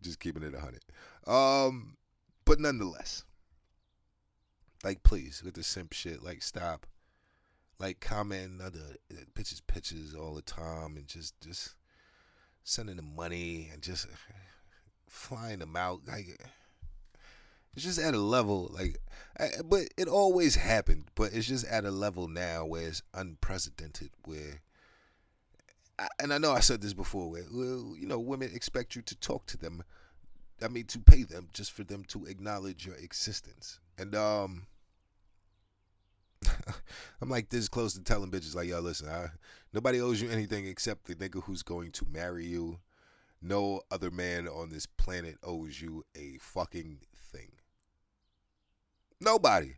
Just 0.01 0.19
keeping 0.19 0.43
it 0.43 0.55
a 0.55 0.59
hundred. 0.59 0.83
Um, 1.27 1.97
but 2.45 2.59
nonetheless, 2.59 3.23
like, 4.83 5.03
please 5.03 5.41
with 5.43 5.53
the 5.53 5.63
simp 5.63 5.93
shit, 5.93 6.23
like, 6.23 6.41
stop, 6.41 6.85
like, 7.79 7.99
commenting 7.99 8.59
other 8.61 8.97
uh, 9.11 9.23
bitches' 9.33 9.61
pictures 9.65 10.13
all 10.13 10.35
the 10.35 10.41
time, 10.41 10.97
and 10.97 11.07
just, 11.07 11.39
just 11.41 11.75
sending 12.63 12.97
the 12.97 13.01
money 13.01 13.69
and 13.71 13.81
just 13.81 14.07
flying 15.13 15.59
them 15.59 15.75
out, 15.75 16.01
like. 16.07 16.39
It's 17.75 17.83
just 17.83 17.97
at 17.97 18.13
a 18.13 18.19
level 18.19 18.69
like, 18.71 18.99
I, 19.39 19.49
but 19.65 19.85
it 19.97 20.07
always 20.07 20.53
happened. 20.53 21.05
But 21.15 21.33
it's 21.33 21.47
just 21.47 21.65
at 21.65 21.85
a 21.85 21.89
level 21.89 22.27
now 22.27 22.65
where 22.65 22.87
it's 22.87 23.01
unprecedented. 23.15 24.11
Where, 24.25 24.61
and 26.21 26.31
I 26.31 26.37
know 26.37 26.51
I 26.51 26.59
said 26.59 26.81
this 26.81 26.93
before, 26.93 27.31
where 27.31 27.41
you 27.41 28.05
know, 28.05 28.19
women 28.19 28.51
expect 28.53 28.95
you 28.95 29.01
to 29.01 29.15
talk 29.15 29.47
to 29.47 29.57
them 29.57 29.83
I 30.63 30.67
mean, 30.69 30.85
to 30.87 30.99
pay 30.99 31.23
them 31.23 31.49
just 31.53 31.71
for 31.71 31.83
them 31.83 32.03
to 32.05 32.25
acknowledge 32.25 32.85
your 32.85 32.95
existence. 32.95 33.79
And 33.97 34.15
um, 34.15 34.67
I'm 37.21 37.29
like 37.29 37.49
this 37.49 37.67
close 37.67 37.93
to 37.93 38.01
telling 38.01 38.31
bitches 38.31 38.55
like, 38.55 38.69
yo, 38.69 38.79
listen, 38.79 39.09
I, 39.09 39.27
nobody 39.73 39.99
owes 39.99 40.21
you 40.21 40.29
anything 40.29 40.65
except 40.65 41.05
the 41.05 41.15
nigga 41.15 41.43
who's 41.43 41.63
going 41.63 41.91
to 41.91 42.05
marry 42.11 42.45
you. 42.45 42.79
No 43.45 43.81
other 43.91 44.09
man 44.09 44.47
on 44.47 44.69
this 44.69 44.85
planet 44.85 45.35
owes 45.43 45.81
you 45.81 46.05
a 46.15 46.37
fucking 46.39 46.99
thing. 47.13 47.51
Nobody. 49.19 49.75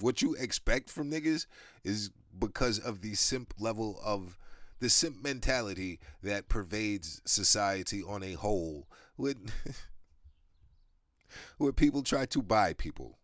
What 0.00 0.20
you 0.20 0.34
expect 0.34 0.90
from 0.90 1.10
niggas 1.10 1.46
is 1.84 2.10
because 2.36 2.80
of 2.80 3.00
the 3.00 3.14
simp 3.14 3.54
level 3.58 4.00
of 4.04 4.36
the 4.80 4.90
simp 4.90 5.22
mentality 5.22 6.00
that 6.24 6.48
pervades 6.48 7.22
society 7.24 8.02
on 8.02 8.24
a 8.24 8.32
whole. 8.32 8.88
With 9.16 9.52
where 11.58 11.72
people 11.72 12.02
try 12.02 12.26
to 12.26 12.42
buy 12.42 12.72
people. 12.72 13.18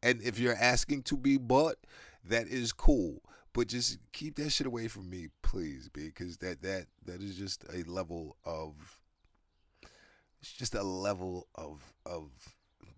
And 0.00 0.22
if 0.22 0.38
you're 0.38 0.54
asking 0.54 1.02
to 1.04 1.16
be 1.16 1.38
bought, 1.38 1.76
that 2.24 2.46
is 2.46 2.72
cool. 2.72 3.20
But 3.52 3.68
just 3.68 3.98
keep 4.12 4.36
that 4.36 4.50
shit 4.50 4.66
away 4.66 4.88
from 4.88 5.10
me, 5.10 5.28
please, 5.42 5.88
because 5.92 6.36
that 6.38 6.62
that 6.62 6.86
that 7.06 7.20
is 7.20 7.36
just 7.36 7.64
a 7.72 7.82
level 7.90 8.36
of 8.44 9.00
it's 10.40 10.52
just 10.52 10.74
a 10.74 10.82
level 10.82 11.48
of 11.54 11.92
of 12.06 12.30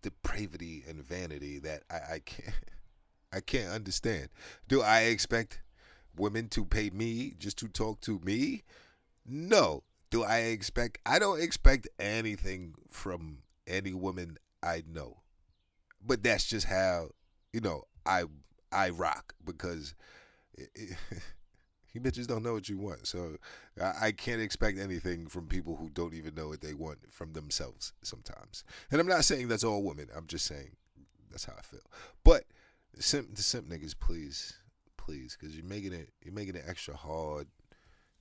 depravity 0.03 0.85
and 0.89 1.03
vanity 1.03 1.59
that 1.61 1.83
I, 1.91 2.15
I 2.15 2.19
can't 2.25 2.55
I 3.33 3.41
can't 3.41 3.71
understand. 3.71 4.29
Do 4.69 4.83
I 4.83 5.03
expect 5.03 5.63
women 6.17 6.49
to 6.51 6.67
pay 6.67 6.91
me 6.91 7.35
just 7.39 7.57
to 7.59 7.69
talk 7.69 8.03
to 8.03 8.21
me? 8.23 8.63
No. 9.25 9.85
Do 10.11 10.23
I 10.23 10.39
expect 10.39 10.99
I 11.07 11.19
don't 11.19 11.41
expect 11.41 11.89
anything 11.99 12.75
from 12.91 13.39
any 13.67 13.95
woman 13.95 14.37
I 14.63 14.83
know. 14.87 15.19
But 16.05 16.23
that's 16.23 16.47
just 16.47 16.67
how, 16.67 17.11
you 17.53 17.61
know, 17.61 17.85
I 18.05 18.25
I 18.71 18.91
rock 18.91 19.35
because 19.45 19.95
it, 20.55 20.71
you 21.93 22.01
bitches 22.01 22.27
don't 22.27 22.43
know 22.43 22.55
what 22.55 22.69
you 22.69 22.79
want. 22.79 23.07
So 23.07 23.37
I, 23.81 24.07
I 24.07 24.13
can't 24.13 24.41
expect 24.41 24.79
anything 24.79 25.27
from 25.27 25.47
people 25.47 25.77
who 25.77 25.91
don't 25.91 26.15
even 26.15 26.35
know 26.35 26.49
what 26.49 26.61
they 26.61 26.75
want 26.75 26.99
from 27.11 27.33
themselves 27.33 27.93
sometimes. 28.03 28.65
And 28.91 29.01
I'm 29.01 29.07
not 29.07 29.25
saying 29.25 29.49
that's 29.49 29.65
all 29.65 29.83
women. 29.83 30.09
I'm 30.17 30.27
just 30.27 30.47
saying 30.47 30.77
that's 31.31 31.45
how 31.45 31.55
I 31.59 31.63
feel. 31.63 31.81
But 32.25 32.45
simp, 32.99 33.35
the 33.35 33.43
simp 33.43 33.69
niggas, 33.69 33.95
please, 33.99 34.55
please, 34.97 35.37
because 35.39 35.57
you're 35.57 35.65
making 35.65 35.93
it, 35.93 36.11
you're 36.23 36.35
making 36.35 36.57
it 36.57 36.65
extra 36.67 36.97
hard. 36.97 37.47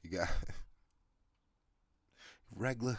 You 0.03 0.17
got 0.17 0.29
regular, 2.55 2.97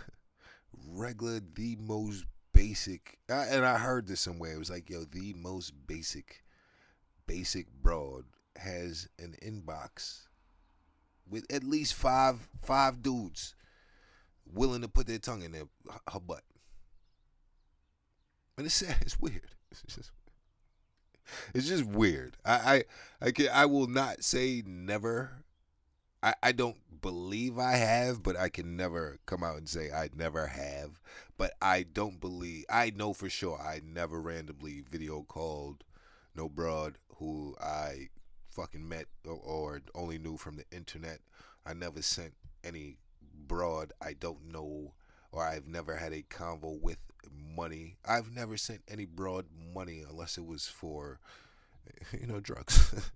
regular, 0.88 1.40
the 1.54 1.76
most 1.80 2.24
basic, 2.52 3.18
and 3.28 3.64
I 3.64 3.78
heard 3.78 4.06
this 4.06 4.20
somewhere. 4.20 4.54
It 4.54 4.58
was 4.58 4.70
like, 4.70 4.88
yo, 4.88 5.04
the 5.04 5.34
most 5.34 5.72
basic, 5.86 6.44
basic 7.26 7.66
broad 7.82 8.24
has 8.62 9.08
an 9.18 9.34
inbox 9.42 10.22
with 11.28 11.50
at 11.52 11.64
least 11.64 11.94
five 11.94 12.48
five 12.62 13.02
dudes 13.02 13.54
willing 14.52 14.82
to 14.82 14.88
put 14.88 15.06
their 15.06 15.18
tongue 15.18 15.42
in 15.42 15.52
their 15.52 15.68
her 16.10 16.20
butt. 16.20 16.42
And 18.56 18.66
it's 18.66 18.74
sad. 18.74 18.96
It's 19.02 19.18
weird. 19.18 19.54
It's 19.70 19.82
just, 19.82 20.10
it's 21.54 21.68
just 21.68 21.84
weird. 21.84 22.36
I 22.44 22.84
I 23.20 23.26
I, 23.26 23.30
can, 23.32 23.48
I 23.52 23.66
will 23.66 23.86
not 23.86 24.22
say 24.22 24.62
never. 24.66 25.44
I, 26.22 26.34
I 26.40 26.52
don't 26.52 26.76
believe 27.00 27.58
I 27.58 27.72
have, 27.72 28.22
but 28.22 28.36
I 28.36 28.48
can 28.48 28.76
never 28.76 29.18
come 29.26 29.42
out 29.42 29.56
and 29.56 29.68
say 29.68 29.90
I 29.90 30.08
never 30.14 30.46
have. 30.46 31.00
But 31.36 31.52
I 31.60 31.82
don't 31.82 32.20
believe 32.20 32.64
I 32.70 32.92
know 32.94 33.12
for 33.12 33.28
sure 33.28 33.58
I 33.58 33.80
never 33.84 34.20
randomly 34.20 34.84
video 34.88 35.22
called 35.22 35.82
no 36.36 36.48
broad 36.48 36.98
who 37.16 37.56
I 37.60 38.08
fucking 38.52 38.88
met 38.88 39.06
or, 39.26 39.34
or 39.34 39.82
only 39.94 40.18
knew 40.18 40.36
from 40.36 40.56
the 40.56 40.64
internet. 40.70 41.20
I 41.64 41.74
never 41.74 42.02
sent 42.02 42.34
any 42.64 42.98
broad 43.46 43.92
I 44.00 44.12
don't 44.12 44.52
know 44.52 44.92
or 45.32 45.44
I've 45.44 45.66
never 45.66 45.96
had 45.96 46.12
a 46.12 46.22
convo 46.22 46.80
with 46.80 46.98
money. 47.56 47.96
I've 48.04 48.30
never 48.30 48.56
sent 48.56 48.82
any 48.88 49.06
broad 49.06 49.46
money 49.74 50.02
unless 50.08 50.36
it 50.36 50.46
was 50.46 50.68
for 50.68 51.18
you 52.20 52.26
know 52.26 52.40
drugs. 52.40 53.10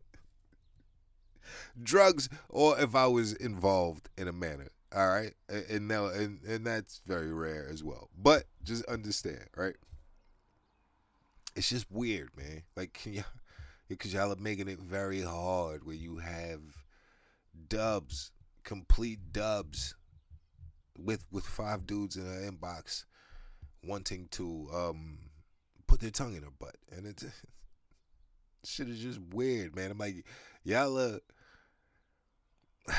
drugs 1.82 2.28
or 2.48 2.78
if 2.80 2.94
I 2.94 3.06
was 3.06 3.32
involved 3.34 4.08
in 4.16 4.28
a 4.28 4.32
manner. 4.32 4.68
All 4.94 5.08
right, 5.08 5.34
and 5.48 5.88
now 5.88 6.06
and 6.06 6.40
and 6.44 6.64
that's 6.64 7.00
very 7.04 7.32
rare 7.32 7.68
as 7.68 7.82
well. 7.82 8.08
But 8.16 8.44
just 8.62 8.84
understand, 8.86 9.44
right? 9.56 9.74
It's 11.56 11.68
just 11.68 11.90
weird, 11.90 12.30
man. 12.36 12.62
Like, 12.76 12.92
can 13.02 13.14
you? 13.14 13.24
Because 13.88 14.12
y'all 14.12 14.32
are 14.32 14.36
making 14.36 14.68
it 14.68 14.80
very 14.80 15.20
hard 15.20 15.84
where 15.84 15.94
you 15.94 16.16
have 16.18 16.60
dubs, 17.68 18.32
complete 18.64 19.32
dubs, 19.32 19.94
with 20.98 21.24
with 21.30 21.44
five 21.44 21.86
dudes 21.86 22.16
in 22.16 22.26
an 22.26 22.50
inbox 22.50 23.04
wanting 23.84 24.28
to 24.32 24.68
um 24.74 25.18
put 25.86 26.00
their 26.00 26.10
tongue 26.10 26.34
in 26.34 26.42
her 26.42 26.50
butt, 26.58 26.76
and 26.90 27.06
it's 27.06 27.24
shit 28.64 28.88
is 28.88 29.00
just 29.00 29.20
weird, 29.32 29.74
man. 29.76 29.90
I'm 29.90 29.98
like, 29.98 30.24
y'all 30.64 30.98
are 30.98 31.20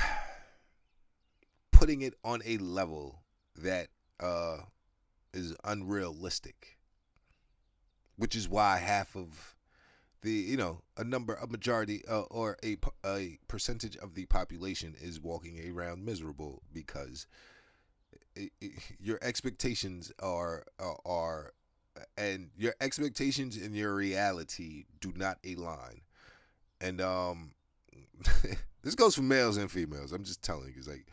putting 1.72 2.02
it 2.02 2.14
on 2.24 2.42
a 2.46 2.58
level 2.58 3.24
that 3.58 3.90
uh, 4.20 4.58
is 5.34 5.56
unrealistic, 5.64 6.78
which 8.16 8.36
is 8.36 8.48
why 8.48 8.78
half 8.78 9.16
of 9.16 9.56
the 10.22 10.32
you 10.32 10.58
know 10.58 10.82
a 10.98 11.04
number 11.04 11.36
a 11.36 11.48
majority 11.48 12.04
uh, 12.10 12.22
or 12.22 12.58
a 12.64 12.78
a 13.06 13.38
percentage 13.48 13.98
of 13.98 14.16
the 14.16 14.26
population 14.26 14.96
is 15.02 15.20
walking 15.20 15.60
around 15.72 16.04
miserable 16.04 16.62
because 16.74 17.28
your 19.00 19.18
expectations 19.22 20.12
are, 20.22 20.64
are 20.80 20.98
are 21.06 21.54
and 22.18 22.50
your 22.58 22.76
expectations 22.80 23.58
and 23.58 23.76
your 23.76 23.96
reality 23.96 24.86
do 25.00 25.12
not 25.16 25.38
align 25.46 26.02
and 26.80 27.02
um 27.02 27.52
this 28.84 28.94
goes 28.96 29.16
for 29.16 29.24
males 29.24 29.58
and 29.58 29.72
females 29.72 30.12
i'm 30.12 30.24
just 30.24 30.44
telling 30.44 30.68
you 30.68 30.76
it's 30.78 30.88
like 30.88 31.08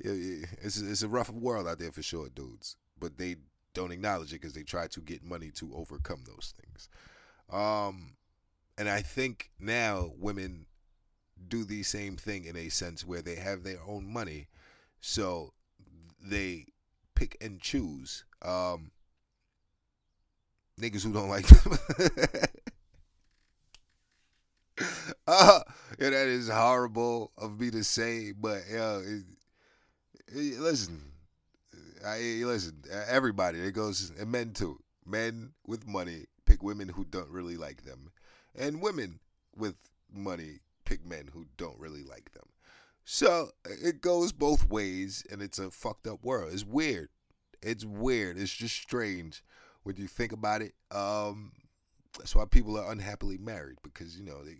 it's 0.00 0.80
it's 0.80 1.02
a 1.02 1.08
rough 1.08 1.30
world 1.30 1.66
out 1.66 1.78
there 1.78 1.92
for 1.92 2.02
sure, 2.02 2.28
dudes. 2.28 2.76
But 2.98 3.18
they 3.18 3.36
don't 3.74 3.92
acknowledge 3.92 4.32
it 4.32 4.40
because 4.40 4.54
they 4.54 4.62
try 4.62 4.86
to 4.88 5.00
get 5.00 5.24
money 5.24 5.50
to 5.52 5.72
overcome 5.74 6.24
those 6.26 6.54
things. 6.60 6.88
Um, 7.50 8.14
and 8.78 8.88
I 8.88 9.02
think 9.02 9.50
now 9.58 10.12
women 10.18 10.66
do 11.48 11.64
the 11.64 11.82
same 11.82 12.16
thing 12.16 12.44
in 12.44 12.56
a 12.56 12.68
sense 12.68 13.04
where 13.04 13.22
they 13.22 13.36
have 13.36 13.64
their 13.64 13.80
own 13.86 14.06
money, 14.12 14.48
so 15.00 15.52
they 16.22 16.66
pick 17.14 17.36
and 17.40 17.60
choose 17.60 18.24
um, 18.42 18.92
niggas 20.80 21.02
who 21.04 21.12
don't 21.12 21.28
like 21.36 21.46
them. 21.46 21.78
uh, 25.26 25.60
yeah, 25.98 26.10
that 26.10 26.28
is 26.28 26.48
horrible 26.48 27.32
of 27.36 27.60
me 27.60 27.70
to 27.70 27.82
say, 27.84 28.32
but 28.32 28.62
yeah, 28.70 28.98
it, 28.98 29.24
it, 30.28 30.60
listen, 30.60 31.00
I 32.04 32.18
listen. 32.44 32.82
Everybody, 33.08 33.60
it 33.60 33.72
goes, 33.72 34.12
and 34.18 34.30
men 34.30 34.52
too. 34.52 34.78
Men 35.06 35.52
with 35.66 35.86
money 35.86 36.26
pick 36.44 36.62
women 36.62 36.88
who 36.88 37.04
don't 37.04 37.28
really 37.30 37.56
like 37.56 37.84
them, 37.84 38.10
and 38.58 38.82
women 38.82 39.20
with 39.56 39.76
money 40.12 40.60
pick 40.84 41.04
men 41.04 41.28
who 41.32 41.46
don't 41.56 41.78
really 41.78 42.02
like 42.02 42.32
them. 42.32 42.48
So 43.04 43.50
it 43.64 44.00
goes 44.00 44.32
both 44.32 44.68
ways, 44.68 45.24
and 45.30 45.40
it's 45.40 45.58
a 45.58 45.70
fucked 45.70 46.06
up 46.06 46.22
world. 46.22 46.52
It's 46.52 46.64
weird. 46.64 47.08
It's 47.62 47.84
weird. 47.84 48.38
It's 48.38 48.52
just 48.52 48.76
strange 48.76 49.42
when 49.82 49.96
you 49.96 50.06
think 50.06 50.32
about 50.32 50.62
it. 50.62 50.74
Um, 50.90 51.52
that's 52.18 52.34
why 52.34 52.44
people 52.44 52.78
are 52.78 52.90
unhappily 52.90 53.38
married 53.38 53.78
because 53.82 54.18
you 54.18 54.24
know 54.24 54.44
they 54.44 54.56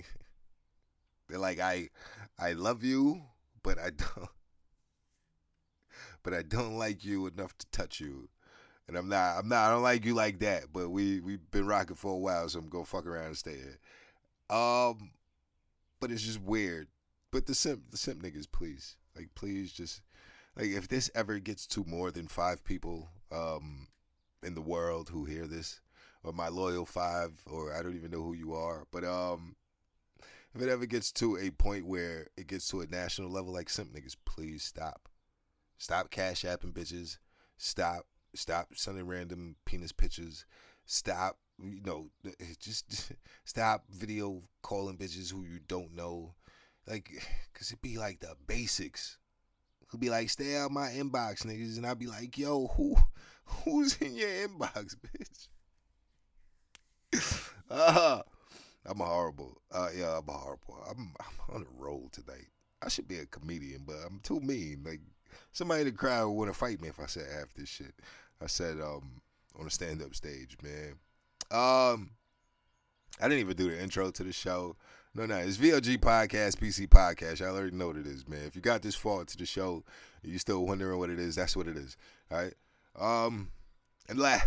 they're 1.28 1.38
like 1.38 1.61
I 1.61 1.90
I 2.38 2.52
love 2.52 2.84
you, 2.84 3.22
but 3.62 3.78
I 3.78 3.90
don't 3.90 4.30
but 6.22 6.34
I 6.34 6.42
don't 6.42 6.78
like 6.78 7.04
you 7.04 7.26
enough 7.26 7.56
to 7.58 7.66
touch 7.70 8.00
you. 8.00 8.28
And 8.88 8.96
I'm 8.96 9.09
not 9.09 9.38
I'm 9.38 9.48
not 9.48 9.66
I 9.66 9.70
don't 9.70 9.83
like 9.83 10.05
you 10.05 10.14
like 10.14 10.38
that, 10.40 10.72
but 10.72 10.88
we 10.88 11.20
we've 11.20 11.51
been 11.51 11.66
rocking 11.66 11.96
for 11.96 12.14
a 12.14 12.18
while, 12.18 12.48
so 12.48 12.59
I'm 12.59 12.68
gonna 12.68 12.85
fuck 12.85 13.07
around 13.07 13.27
and 13.27 13.37
stay 13.37 13.57
here. 13.57 13.79
Um 14.51 15.11
but 16.01 16.11
it's 16.11 16.22
just 16.22 16.40
weird. 16.40 16.88
But 17.31 17.46
the 17.46 17.55
simp 17.55 17.90
the 17.90 17.98
simp 17.98 18.22
niggas, 18.22 18.51
please. 18.51 18.96
Like 19.14 19.29
please 19.35 19.72
just 19.72 20.01
like 20.57 20.68
if 20.68 20.88
this 20.88 21.11
ever 21.14 21.38
gets 21.38 21.66
to 21.68 21.85
more 21.85 22.11
than 22.11 22.29
five 22.29 22.64
people 22.64 23.11
um 23.31 23.88
in 24.42 24.55
the 24.55 24.62
world 24.62 25.11
who 25.11 25.27
hear 25.27 25.46
this, 25.46 25.81
or 26.24 26.33
my 26.33 26.48
loyal 26.48 26.87
five, 26.87 27.42
or 27.46 27.74
I 27.74 27.83
don't 27.83 27.96
even 27.96 28.11
know 28.11 28.22
who 28.22 28.33
you 28.33 28.55
are, 28.55 28.87
but 28.90 29.05
um 29.05 29.57
if 30.55 30.62
it 30.62 30.70
ever 30.70 30.87
gets 30.87 31.12
to 31.12 31.37
a 31.37 31.51
point 31.51 31.87
where 31.87 32.29
it 32.38 32.46
gets 32.46 32.68
to 32.68 32.81
a 32.81 32.87
national 32.87 33.31
level 33.31 33.53
like 33.53 33.68
simp 33.68 33.92
niggas, 33.92 34.16
please 34.24 34.62
stop. 34.62 35.11
Stop 35.77 36.11
cash 36.11 36.42
apping 36.42 36.72
bitches. 36.72 37.18
Stop 37.59 38.07
stop 38.34 38.68
sending 38.74 39.06
random 39.06 39.56
penis 39.64 39.92
pictures. 39.92 40.44
Stop 40.86 41.38
you 41.62 41.80
know 41.84 42.10
just 42.60 43.12
stop 43.44 43.84
video 43.90 44.42
calling 44.62 44.96
bitches 44.96 45.32
who 45.32 45.44
you 45.44 45.60
don't 45.66 45.94
know. 45.94 46.34
Like 46.86 47.10
cause 47.54 47.70
it 47.70 47.82
be 47.82 47.98
like 47.98 48.20
the 48.20 48.34
basics. 48.46 49.18
He'll 49.90 50.00
be 50.00 50.10
like, 50.10 50.28
stay 50.28 50.54
out 50.56 50.70
my 50.70 50.90
inbox, 50.90 51.46
niggas, 51.46 51.78
and 51.78 51.86
I'd 51.86 51.98
be 51.98 52.06
like, 52.06 52.36
yo, 52.36 52.66
who 52.76 52.94
who's 53.44 53.96
in 53.96 54.14
your 54.14 54.28
inbox, 54.28 54.96
bitch? 54.96 55.48
uh 57.70 58.20
I'm 58.88 58.98
horrible. 58.98 59.60
Uh, 59.70 59.88
yeah, 59.94 60.18
I'm 60.18 60.26
horrible. 60.26 60.78
I'm, 60.88 61.12
I'm 61.20 61.54
on 61.56 61.62
a 61.62 61.82
roll 61.82 62.08
tonight. 62.10 62.48
I 62.82 62.88
should 62.88 63.06
be 63.06 63.18
a 63.18 63.26
comedian, 63.26 63.82
but 63.86 63.96
I'm 64.06 64.20
too 64.22 64.40
mean. 64.40 64.82
Like 64.84 65.00
somebody 65.52 65.82
in 65.82 65.86
the 65.86 65.92
crowd 65.92 66.28
would 66.28 66.34
want 66.34 66.52
to 66.52 66.58
fight 66.58 66.80
me 66.80 66.88
if 66.88 67.00
I 67.00 67.06
said 67.06 67.26
half 67.32 67.52
this 67.54 67.68
shit. 67.68 67.94
I 68.40 68.46
said 68.46 68.80
um 68.80 69.20
on 69.58 69.66
a 69.66 69.70
stand 69.70 70.02
up 70.02 70.14
stage, 70.14 70.56
man. 70.62 70.94
Um, 71.50 72.10
I 73.20 73.24
didn't 73.28 73.40
even 73.40 73.56
do 73.56 73.70
the 73.70 73.82
intro 73.82 74.10
to 74.10 74.22
the 74.22 74.32
show. 74.32 74.76
No, 75.14 75.26
no, 75.26 75.36
it's 75.38 75.56
VLG 75.56 75.98
podcast, 75.98 76.58
PC 76.58 76.86
podcast. 76.88 77.40
Y'all 77.40 77.56
already 77.56 77.74
know 77.74 77.88
what 77.88 77.96
it 77.96 78.06
is, 78.06 78.28
man. 78.28 78.42
If 78.46 78.54
you 78.54 78.62
got 78.62 78.82
this 78.82 78.94
far 78.94 79.24
to 79.24 79.36
the 79.36 79.46
show, 79.46 79.82
you 80.22 80.38
still 80.38 80.64
wondering 80.64 80.98
what 80.98 81.10
it 81.10 81.18
is, 81.18 81.34
that's 81.34 81.56
what 81.56 81.66
it 81.66 81.76
is. 81.76 81.96
All 82.30 82.38
right. 82.38 82.54
Um, 82.98 83.50
and 84.08 84.18
la- 84.18 84.38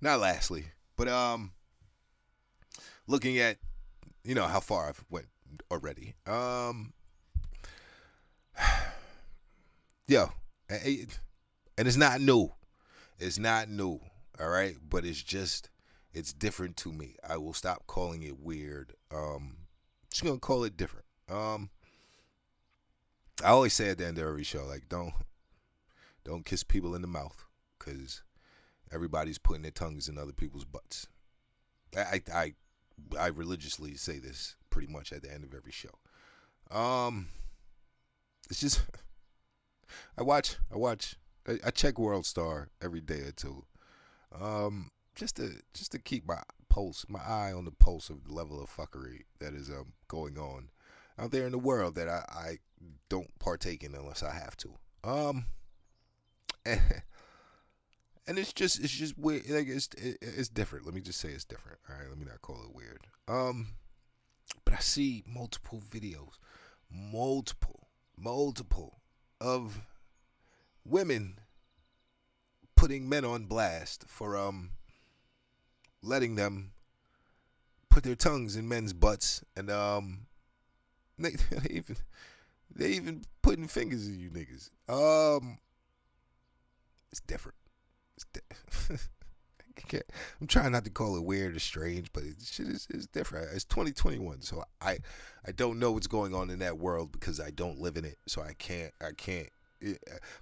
not 0.00 0.20
lastly, 0.20 0.64
but 0.96 1.08
um, 1.08 1.52
looking 3.06 3.38
at 3.38 3.58
you 4.24 4.34
know 4.34 4.46
how 4.46 4.60
far 4.60 4.88
I've 4.88 5.04
went 5.10 5.26
already. 5.70 6.14
Um, 6.26 6.92
yo, 10.10 10.32
and 10.68 11.08
it's 11.78 11.96
not 11.96 12.20
new. 12.20 12.52
It's 13.20 13.38
not 13.38 13.68
new. 13.68 14.00
All 14.40 14.48
right, 14.48 14.74
but 14.88 15.04
it's 15.04 15.22
just 15.22 15.70
it's 16.12 16.32
different 16.32 16.76
to 16.78 16.92
me. 16.92 17.14
I 17.26 17.36
will 17.36 17.52
stop 17.52 17.86
calling 17.86 18.24
it 18.24 18.40
weird. 18.40 18.92
Um, 19.14 19.56
just 20.10 20.24
gonna 20.24 20.38
call 20.38 20.64
it 20.64 20.76
different. 20.76 21.06
Um, 21.30 21.70
I 23.44 23.50
always 23.50 23.72
say 23.72 23.90
at 23.90 23.98
the 23.98 24.06
end 24.06 24.18
of 24.18 24.26
every 24.26 24.42
show, 24.42 24.64
like 24.64 24.88
don't 24.88 25.14
don't 26.24 26.44
kiss 26.44 26.64
people 26.64 26.96
in 26.96 27.02
the 27.02 27.08
mouth, 27.08 27.46
cause 27.78 28.22
everybody's 28.92 29.38
putting 29.38 29.62
their 29.62 29.70
tongues 29.70 30.08
in 30.08 30.18
other 30.18 30.32
people's 30.32 30.64
butts. 30.64 31.06
I 31.96 32.20
I 32.34 32.54
I 33.18 33.28
religiously 33.28 33.94
say 33.94 34.18
this 34.18 34.56
pretty 34.70 34.92
much 34.92 35.12
at 35.12 35.22
the 35.22 35.32
end 35.32 35.44
of 35.44 35.54
every 35.54 35.72
show. 35.72 36.76
Um, 36.76 37.28
it's 38.50 38.60
just 38.60 38.82
I 40.18 40.22
watch 40.22 40.56
I 40.72 40.76
watch 40.76 41.16
I, 41.46 41.58
I 41.64 41.70
check 41.70 41.98
World 41.98 42.26
Star 42.26 42.68
every 42.82 43.00
day 43.00 43.20
or 43.20 43.32
two. 43.32 43.64
Um, 44.40 44.90
just 45.14 45.36
to 45.36 45.50
just 45.74 45.92
to 45.92 45.98
keep 45.98 46.26
my 46.26 46.42
pulse, 46.68 47.04
my 47.08 47.20
eye 47.20 47.52
on 47.52 47.64
the 47.64 47.72
pulse 47.72 48.10
of 48.10 48.24
the 48.24 48.32
level 48.32 48.62
of 48.62 48.74
fuckery 48.74 49.22
that 49.40 49.54
is 49.54 49.68
um 49.70 49.92
going 50.08 50.38
on 50.38 50.70
out 51.18 51.30
there 51.30 51.44
in 51.44 51.52
the 51.52 51.58
world 51.58 51.94
that 51.96 52.08
I, 52.08 52.24
I 52.28 52.58
don't 53.08 53.38
partake 53.38 53.82
in 53.82 53.94
unless 53.94 54.22
I 54.22 54.32
have 54.32 54.56
to. 54.58 54.74
Um, 55.04 55.46
and, 56.64 56.80
and 58.26 58.38
it's 58.38 58.52
just 58.52 58.80
it's 58.80 58.92
just 58.92 59.18
weird. 59.18 59.48
Like 59.48 59.68
it's 59.68 59.88
it, 59.98 60.18
it's 60.20 60.48
different. 60.48 60.86
Let 60.86 60.94
me 60.94 61.00
just 61.00 61.20
say 61.20 61.30
it's 61.30 61.44
different. 61.44 61.78
All 61.88 61.96
right, 61.96 62.08
let 62.08 62.18
me 62.18 62.24
not 62.24 62.42
call 62.42 62.62
it 62.64 62.74
weird. 62.74 63.06
Um, 63.28 63.74
but 64.64 64.74
I 64.74 64.78
see 64.78 65.22
multiple 65.26 65.82
videos, 65.90 66.38
multiple, 66.90 67.88
multiple 68.16 68.99
of 69.40 69.80
women 70.84 71.38
putting 72.76 73.08
men 73.08 73.24
on 73.24 73.44
blast 73.44 74.04
for 74.06 74.36
um 74.36 74.70
letting 76.02 76.34
them 76.34 76.72
put 77.88 78.04
their 78.04 78.14
tongues 78.14 78.56
in 78.56 78.68
men's 78.68 78.92
butts 78.92 79.44
and 79.56 79.70
um 79.70 80.26
they, 81.18 81.32
they 81.50 81.74
even 81.74 81.96
they 82.74 82.88
even 82.92 83.22
putting 83.42 83.68
fingers 83.68 84.06
in 84.08 84.18
you 84.18 84.30
niggas. 84.30 84.70
Um 84.88 85.58
it's 87.10 87.20
different. 87.20 87.58
It's 88.16 88.26
di- 88.32 88.96
I'm 90.40 90.46
trying 90.46 90.72
not 90.72 90.84
to 90.84 90.90
call 90.90 91.16
it 91.16 91.24
weird 91.24 91.56
or 91.56 91.60
strange, 91.60 92.12
but 92.12 92.22
it 92.22 92.36
it's 92.38 93.06
different. 93.06 93.48
It's 93.54 93.64
2021, 93.64 94.42
so 94.42 94.64
I 94.80 94.98
I 95.46 95.52
don't 95.52 95.78
know 95.78 95.92
what's 95.92 96.06
going 96.06 96.34
on 96.34 96.50
in 96.50 96.58
that 96.60 96.78
world 96.78 97.12
because 97.12 97.40
I 97.40 97.50
don't 97.50 97.80
live 97.80 97.96
in 97.96 98.04
it, 98.04 98.18
so 98.26 98.42
I 98.42 98.54
can't 98.54 98.92
I 99.00 99.12
can't. 99.16 99.48
Yeah. 99.80 99.94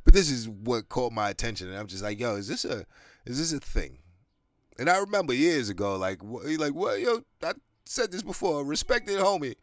But 0.05 0.14
this 0.14 0.31
is 0.31 0.48
what 0.48 0.88
caught 0.88 1.12
my 1.12 1.31
attention, 1.31 1.68
and 1.68 1.77
I'm 1.77 1.87
just 1.87 2.03
like, 2.03 2.18
yo, 2.18 2.37
is 2.37 2.48
this 2.48 2.64
a 2.64 2.85
is 3.24 3.38
this 3.38 3.53
a 3.53 3.61
thing? 3.61 3.98
And 4.79 4.88
I 4.88 4.98
remember 4.98 5.35
years 5.35 5.68
ago, 5.68 5.96
like, 5.96 6.20
like, 6.22 6.72
what, 6.72 7.01
yo, 7.01 7.22
I 7.42 7.53
said 7.85 8.12
this 8.12 8.22
before. 8.22 8.61
A 8.61 8.64
Respected 8.64 9.18
homie 9.18 9.57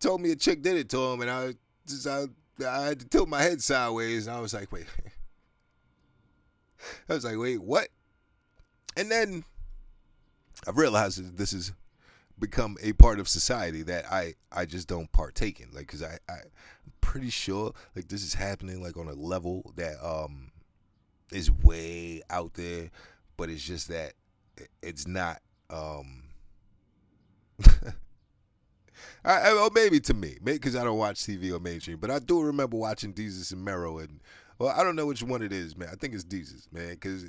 told 0.00 0.20
me 0.20 0.32
a 0.32 0.36
chick 0.36 0.62
did 0.62 0.76
it 0.76 0.90
to 0.90 0.98
him, 0.98 1.22
and 1.22 1.30
I 1.30 1.54
just, 1.86 2.06
I, 2.06 2.26
I 2.66 2.84
had 2.84 3.00
to 3.00 3.08
tilt 3.08 3.28
my 3.28 3.40
head 3.40 3.62
sideways, 3.62 4.26
and 4.26 4.36
I 4.36 4.40
was 4.40 4.52
like, 4.52 4.70
wait. 4.70 4.84
I 7.08 7.14
was 7.14 7.24
like, 7.24 7.38
wait, 7.38 7.62
what? 7.62 7.88
And 8.96 9.10
then 9.10 9.44
I've 10.66 10.76
realized 10.76 11.24
that 11.24 11.36
this 11.36 11.52
has 11.52 11.72
become 12.38 12.76
a 12.82 12.92
part 12.94 13.20
of 13.20 13.28
society 13.28 13.82
that 13.82 14.10
I, 14.10 14.34
I 14.50 14.64
just 14.66 14.88
don't 14.88 15.10
partake 15.12 15.60
in. 15.60 15.70
Like, 15.72 15.88
cause 15.88 16.02
I, 16.02 16.18
I, 16.28 16.32
I'm 16.34 16.92
pretty 17.00 17.30
sure 17.30 17.72
like 17.94 18.08
this 18.08 18.22
is 18.22 18.34
happening 18.34 18.82
like 18.82 18.96
on 18.96 19.08
a 19.08 19.14
level 19.14 19.72
that 19.76 19.94
um 20.04 20.50
is 21.32 21.50
way 21.50 22.22
out 22.30 22.54
there, 22.54 22.90
but 23.36 23.50
it's 23.50 23.62
just 23.62 23.88
that 23.88 24.14
it's 24.82 25.06
not 25.06 25.40
um 25.70 26.24
I, 29.24 29.54
well, 29.54 29.70
maybe 29.74 30.00
to 30.00 30.14
me, 30.14 30.36
because 30.42 30.76
I 30.76 30.84
don't 30.84 30.98
watch 30.98 31.16
TV 31.16 31.50
or 31.54 31.60
mainstream, 31.60 31.98
but 31.98 32.10
I 32.10 32.18
do 32.18 32.42
remember 32.42 32.76
watching 32.76 33.12
Desus 33.14 33.52
and 33.52 33.64
Mero, 33.64 33.98
and 33.98 34.20
well, 34.58 34.68
I 34.68 34.84
don't 34.84 34.96
know 34.96 35.06
which 35.06 35.22
one 35.22 35.42
it 35.42 35.52
is, 35.52 35.76
man. 35.76 35.88
I 35.90 35.96
think 35.96 36.14
it's 36.14 36.24
Desus, 36.24 36.70
man, 36.72 36.90
because 36.90 37.24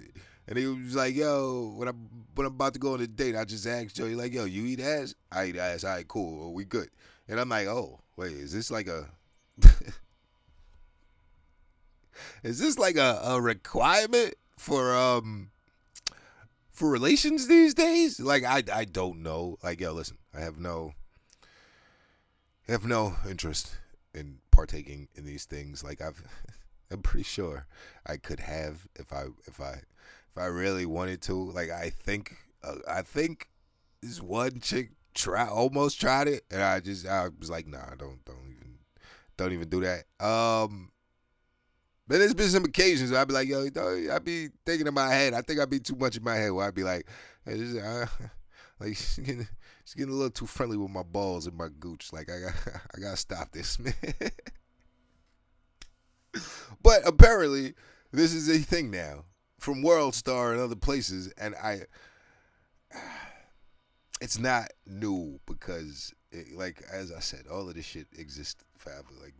and 0.47 0.57
he 0.57 0.67
was 0.67 0.95
like, 0.95 1.15
"Yo, 1.15 1.73
when 1.75 1.87
I 1.87 1.93
when 2.35 2.47
I'm 2.47 2.53
about 2.53 2.73
to 2.73 2.79
go 2.79 2.93
on 2.93 3.01
a 3.01 3.07
date, 3.07 3.35
I 3.35 3.45
just 3.45 3.65
asked 3.65 3.95
Joe, 3.95 4.05
like, 4.05 4.33
yo, 4.33 4.45
you 4.45 4.65
eat 4.65 4.79
ass? 4.79 5.15
I 5.31 5.45
eat 5.45 5.57
ass. 5.57 5.83
All 5.83 5.91
right, 5.91 6.07
cool, 6.07 6.53
we 6.53 6.65
good." 6.65 6.89
And 7.27 7.39
I'm 7.39 7.49
like, 7.49 7.67
"Oh, 7.67 8.01
wait, 8.15 8.33
is 8.33 8.53
this 8.53 8.69
like 8.71 8.87
a 8.87 9.09
is 12.43 12.59
this 12.59 12.77
like 12.77 12.97
a, 12.97 13.19
a 13.23 13.41
requirement 13.41 14.35
for 14.57 14.95
um 14.95 15.49
for 16.71 16.89
relations 16.89 17.47
these 17.47 17.73
days? 17.73 18.19
Like 18.19 18.43
I 18.43 18.63
I 18.73 18.85
don't 18.85 19.23
know. 19.23 19.57
Like 19.63 19.81
yo, 19.81 19.93
listen, 19.93 20.17
I 20.33 20.41
have 20.41 20.59
no 20.59 20.93
have 22.67 22.85
no 22.85 23.15
interest 23.29 23.77
in 24.13 24.39
partaking 24.51 25.07
in 25.15 25.25
these 25.25 25.45
things. 25.45 25.83
Like 25.83 26.01
I've 26.01 26.21
I'm 26.91 27.01
pretty 27.01 27.23
sure 27.23 27.65
I 28.05 28.17
could 28.17 28.41
have 28.41 28.87
if 28.95 29.11
I 29.11 29.25
if 29.47 29.59
I 29.59 29.81
if 30.35 30.41
I 30.41 30.47
really 30.47 30.85
wanted 30.85 31.21
to. 31.23 31.51
Like 31.51 31.69
I 31.69 31.89
think 31.89 32.35
uh, 32.63 32.75
I 32.87 33.01
think 33.01 33.47
this 34.01 34.21
one 34.21 34.59
chick 34.59 34.91
try 35.13 35.47
almost 35.47 35.99
tried 35.99 36.27
it 36.27 36.43
and 36.51 36.61
I 36.61 36.79
just 36.79 37.07
I 37.07 37.29
was 37.39 37.49
like, 37.49 37.67
nah, 37.67 37.95
don't 37.97 38.23
don't 38.25 38.55
even 38.55 38.77
don't 39.37 39.53
even 39.53 39.69
do 39.69 39.81
that. 39.81 40.03
Um 40.25 40.91
but 42.07 42.19
there's 42.19 42.35
been 42.35 42.49
some 42.49 42.65
occasions 42.65 43.11
I'd 43.11 43.27
be 43.27 43.33
like, 43.33 43.47
yo, 43.47 43.65
I'd 44.11 44.23
be 44.23 44.49
thinking 44.65 44.85
in 44.85 44.93
my 44.93 45.09
head. 45.09 45.33
I 45.33 45.41
think 45.41 45.59
I'd 45.59 45.69
be 45.71 45.79
too 45.79 45.95
much 45.95 46.17
in 46.17 46.23
my 46.23 46.35
head 46.35 46.51
where 46.51 46.67
I'd 46.67 46.75
be 46.75 46.83
like, 46.83 47.07
hey, 47.45 47.53
this 47.53 47.61
is, 47.61 47.77
uh, 47.77 48.05
like 48.79 48.89
she's 48.95 49.17
getting, 49.17 49.47
she's 49.85 49.95
getting 49.95 50.13
a 50.13 50.15
little 50.15 50.29
too 50.29 50.45
friendly 50.45 50.77
with 50.77 50.91
my 50.91 51.01
balls 51.01 51.47
and 51.47 51.57
my 51.57 51.69
gooch. 51.79 52.13
Like 52.13 52.29
I 52.29 52.41
got 52.41 52.53
I 52.95 52.99
gotta 52.99 53.17
stop 53.17 53.51
this, 53.51 53.79
man. 53.79 53.93
but 56.83 57.07
apparently, 57.07 57.73
this 58.11 58.33
is 58.33 58.49
a 58.49 58.59
thing 58.59 58.91
now 58.91 59.23
from 59.65 59.81
World 59.81 60.13
Star 60.13 60.53
and 60.53 60.61
other 60.61 60.75
places, 60.75 61.33
and 61.37 61.55
I. 61.55 61.81
It's 64.21 64.39
not 64.39 64.71
new 64.87 65.41
because, 65.45 66.13
it, 66.31 66.55
like 66.55 66.81
as 66.89 67.11
I 67.11 67.19
said, 67.19 67.47
all 67.51 67.67
of 67.67 67.75
this 67.75 67.83
shit 67.83 68.07
exists 68.17 68.63
forever. 68.77 69.09
Like 69.21 69.33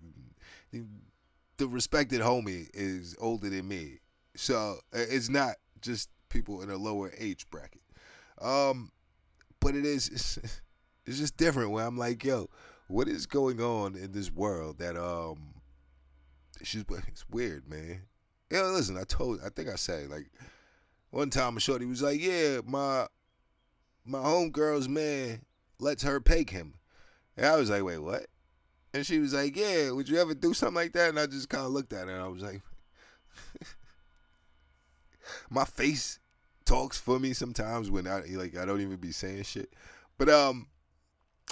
the 1.58 1.68
respected 1.68 2.20
homie 2.20 2.68
is 2.74 3.16
older 3.22 3.50
than 3.50 3.70
me, 3.70 4.00
so 4.36 4.80
it's 4.92 5.30
not 5.30 5.56
just 5.80 6.10
people 6.28 6.62
in 6.62 6.70
a 6.70 6.76
lower 6.76 7.14
age 7.18 7.50
bracket. 7.50 7.84
Um, 8.42 8.92
but 9.62 9.76
it 9.76 9.86
is 9.86 10.10
it's, 10.10 10.38
it's 11.06 11.20
just 11.20 11.38
different. 11.38 11.72
Where 11.72 11.86
I'm 11.86 11.98
like, 11.98 12.26
yo, 12.26 12.50
what 12.88 13.08
is 13.08 13.26
going 13.26 13.62
on 13.62 13.96
in 13.96 14.12
this 14.12 14.30
world 14.30 14.80
that 14.80 14.98
um, 14.98 15.54
it's 16.60 16.74
just 16.74 16.86
it's 17.08 17.24
weird, 17.30 17.70
man. 17.70 18.02
Yeah, 18.56 18.64
listen, 18.64 18.98
I 18.98 19.04
told, 19.04 19.40
I 19.46 19.50
think 19.50 19.70
I 19.70 19.76
said 19.76 20.10
like 20.10 20.30
one 21.10 21.30
time 21.30 21.58
a 21.58 21.60
shorty 21.60 21.86
was 21.86 22.02
like, 22.02 22.22
yeah, 22.22 22.60
my 22.66 23.08
my 24.06 24.20
homegirl's 24.20 24.88
man 24.88 25.42
lets 25.80 26.04
her 26.04 26.20
peg 26.20 26.50
him, 26.50 26.76
and 27.36 27.46
I 27.46 27.56
was 27.56 27.70
like, 27.70 27.84
wait, 27.84 28.00
what? 28.00 28.28
And 28.96 29.06
she 29.06 29.20
was 29.20 29.34
like, 29.34 29.58
"Yeah, 29.58 29.92
would 29.92 30.08
you 30.08 30.18
ever 30.20 30.34
do 30.34 30.54
something 30.54 30.76
like 30.76 30.94
that?" 30.94 31.10
And 31.10 31.20
I 31.20 31.26
just 31.26 31.50
kind 31.50 31.66
of 31.66 31.72
looked 31.72 31.92
at 31.92 32.08
her 32.08 32.14
and 32.14 32.24
I 32.24 32.30
was 32.30 32.42
like, 32.42 32.62
"My 35.50 35.66
face 35.66 36.20
talks 36.64 36.98
for 36.98 37.20
me 37.20 37.34
sometimes 37.34 37.92
when 37.92 38.08
I 38.08 38.22
like 38.30 38.56
I 38.56 38.64
don't 38.64 38.80
even 38.80 38.96
be 38.96 39.12
saying 39.12 39.44
shit." 39.44 39.74
But 40.18 40.30
um, 40.30 40.68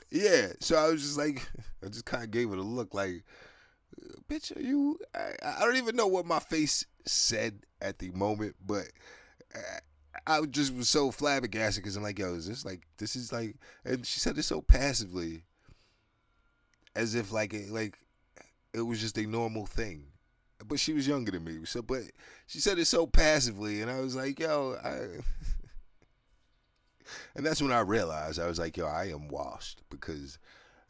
yeah. 0.09 0.53
So 0.61 0.77
I 0.77 0.87
was 0.89 1.01
just 1.01 1.17
like, 1.17 1.45
I 1.85 1.87
just 1.87 2.05
kind 2.05 2.23
of 2.23 2.31
gave 2.31 2.49
it 2.49 2.59
a 2.59 2.61
look 2.61 2.93
like, 2.93 3.25
"Bitch, 4.29 4.55
are 4.55 4.61
you?" 4.61 4.97
I, 5.13 5.33
I 5.43 5.65
don't 5.65 5.75
even 5.75 5.97
know 5.97 6.07
what 6.07 6.25
my 6.25 6.39
face 6.39 6.85
said 7.05 7.65
at 7.81 7.99
the 7.99 8.11
moment, 8.11 8.55
but. 8.65 8.85
I, 10.25 10.45
just 10.45 10.73
was 10.73 10.89
so 10.89 11.11
flabbergasted 11.11 11.83
because 11.83 11.97
I'm 11.97 12.03
like, 12.03 12.19
yo, 12.19 12.35
is 12.35 12.47
this 12.47 12.63
like 12.63 12.83
this 12.97 13.15
is 13.15 13.33
like, 13.33 13.55
and 13.83 14.05
she 14.05 14.19
said 14.19 14.37
it 14.37 14.43
so 14.43 14.61
passively, 14.61 15.43
as 16.95 17.15
if 17.15 17.31
like 17.31 17.53
it, 17.53 17.71
like 17.71 17.97
it 18.73 18.81
was 18.81 18.99
just 18.99 19.17
a 19.17 19.25
normal 19.25 19.65
thing. 19.65 20.05
But 20.65 20.79
she 20.79 20.93
was 20.93 21.07
younger 21.07 21.31
than 21.31 21.43
me, 21.43 21.65
so 21.65 21.81
but 21.81 22.03
she 22.47 22.59
said 22.59 22.79
it 22.79 22.85
so 22.85 23.05
passively, 23.05 23.81
and 23.81 23.91
I 23.91 23.99
was 23.99 24.15
like, 24.15 24.39
yo, 24.39 24.77
I. 24.83 24.89
and 27.35 27.45
that's 27.45 27.61
when 27.61 27.71
I 27.71 27.81
realized 27.81 28.39
I 28.39 28.47
was 28.47 28.59
like, 28.59 28.77
yo, 28.77 28.85
I 28.85 29.09
am 29.09 29.27
washed 29.27 29.81
because 29.89 30.39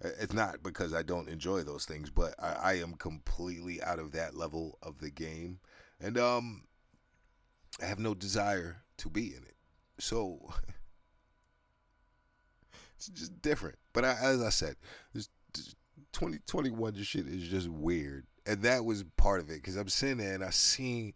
uh, 0.04 0.10
it's 0.20 0.34
not 0.34 0.62
because 0.62 0.94
I 0.94 1.02
don't 1.02 1.30
enjoy 1.30 1.64
those 1.64 1.86
things, 1.86 2.10
but 2.10 2.36
I, 2.40 2.54
I 2.54 2.74
am 2.82 2.94
completely 2.94 3.82
out 3.82 4.00
of 4.00 4.12
that 4.12 4.36
level 4.36 4.78
of 4.84 5.00
the 5.00 5.10
game, 5.10 5.60
and 6.04 6.18
um, 6.18 6.64
I 7.82 7.86
have 7.86 8.00
no 8.00 8.14
desire 8.14 8.84
to 8.98 9.10
be 9.10 9.28
in 9.28 9.44
it. 9.44 9.56
So 10.00 10.40
it's 12.98 13.08
just 13.08 13.42
different. 13.42 13.78
But 13.94 14.06
I, 14.06 14.16
as 14.22 14.42
I 14.42 14.50
said, 14.50 14.76
there's 15.14 15.30
2021 16.12 17.02
shit 17.04 17.28
is 17.28 17.48
just 17.48 17.70
weird. 17.70 18.26
And 18.46 18.62
that 18.64 18.84
was 18.84 19.06
part 19.16 19.40
of 19.40 19.50
it 19.50 19.56
because 19.56 19.78
I'm 19.78 19.88
sitting 19.88 20.18
there 20.18 20.36
and 20.36 20.44
I 20.44 20.50
seen 20.50 21.14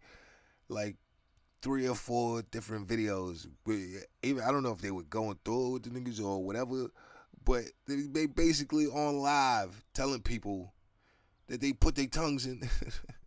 like 0.68 0.96
three 1.60 1.86
or 1.86 1.94
four 1.94 2.42
different 2.50 2.88
videos. 2.88 3.46
Even 4.22 4.42
I 4.42 4.50
don't 4.50 4.62
know 4.62 4.72
if 4.72 4.80
they 4.80 4.90
were 4.90 5.02
going 5.02 5.38
through 5.44 5.72
with 5.72 5.82
the 5.82 5.90
niggas 5.90 6.24
or 6.24 6.42
whatever, 6.42 6.86
but 7.44 7.64
they 7.86 8.24
basically 8.24 8.86
on 8.86 9.18
live 9.18 9.84
telling 9.92 10.22
people 10.22 10.72
that 11.48 11.60
they 11.60 11.74
put 11.74 11.94
their 11.94 12.06
tongues 12.06 12.46
in. 12.46 12.62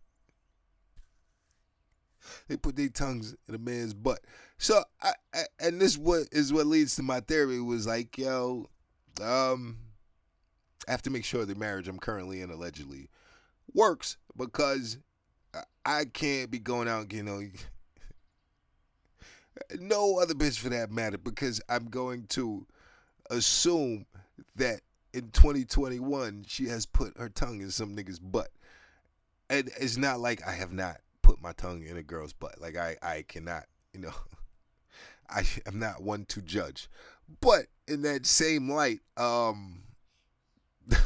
they 2.48 2.56
put 2.56 2.76
their 2.76 2.88
tongues 2.88 3.34
in 3.48 3.54
a 3.54 3.58
man's 3.58 3.94
butt. 3.94 4.20
So, 4.58 4.82
I, 5.02 5.12
I, 5.34 5.42
and 5.60 5.80
this 5.80 5.98
what 5.98 6.28
is 6.32 6.52
what 6.52 6.66
leads 6.66 6.96
to 6.96 7.02
my 7.02 7.20
theory 7.20 7.60
was 7.60 7.86
like, 7.86 8.16
yo, 8.16 8.68
um, 9.20 9.78
I 10.86 10.90
have 10.90 11.02
to 11.02 11.10
make 11.10 11.24
sure 11.24 11.44
the 11.44 11.54
marriage 11.54 11.88
I'm 11.88 11.98
currently 11.98 12.40
in 12.40 12.50
allegedly 12.50 13.08
works 13.74 14.16
because 14.36 14.98
I 15.84 16.04
can't 16.04 16.50
be 16.50 16.58
going 16.58 16.88
out, 16.88 17.12
you 17.12 17.22
know, 17.22 17.42
no 19.80 20.18
other 20.18 20.34
bitch 20.34 20.58
for 20.58 20.68
that 20.70 20.90
matter, 20.90 21.18
because 21.18 21.60
I'm 21.68 21.86
going 21.86 22.26
to 22.30 22.66
assume 23.30 24.06
that 24.56 24.80
in 25.12 25.30
2021 25.30 26.44
she 26.48 26.66
has 26.66 26.86
put 26.86 27.16
her 27.18 27.28
tongue 27.28 27.60
in 27.60 27.70
some 27.70 27.96
nigga's 27.96 28.18
butt. 28.18 28.48
And 29.50 29.70
it's 29.78 29.96
not 29.96 30.20
like 30.20 30.46
I 30.46 30.52
have 30.52 30.72
not 30.72 30.98
put 31.32 31.42
my 31.42 31.52
tongue 31.52 31.86
in 31.86 31.96
a 31.96 32.02
girl's 32.02 32.34
butt. 32.34 32.60
Like 32.60 32.76
I, 32.76 32.96
I 33.02 33.24
cannot, 33.26 33.64
you 33.94 34.00
know, 34.00 34.12
I 35.30 35.44
am 35.66 35.78
not 35.78 36.02
one 36.02 36.26
to 36.26 36.42
judge. 36.42 36.90
But 37.40 37.66
in 37.88 38.02
that 38.02 38.26
same 38.26 38.70
light, 38.70 39.00
um, 39.16 39.84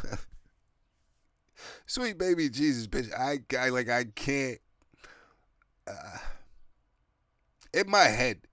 Sweet 1.87 2.19
baby 2.19 2.49
Jesus, 2.49 2.89
bitch. 2.89 3.13
I, 3.17 3.39
I 3.57 3.69
like 3.69 3.89
I 3.89 4.05
can't. 4.17 4.59
Uh, 5.87 6.19
in 7.73 7.89
my 7.89 8.05
head, 8.05 8.49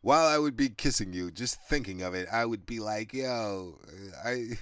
while 0.00 0.26
I 0.26 0.38
would 0.38 0.56
be 0.56 0.70
kissing 0.70 1.12
you, 1.12 1.30
just 1.30 1.60
thinking 1.68 2.00
of 2.00 2.14
it, 2.14 2.26
I 2.32 2.46
would 2.46 2.64
be 2.64 2.80
like, 2.80 3.12
yo, 3.12 3.78
I. 4.24 4.58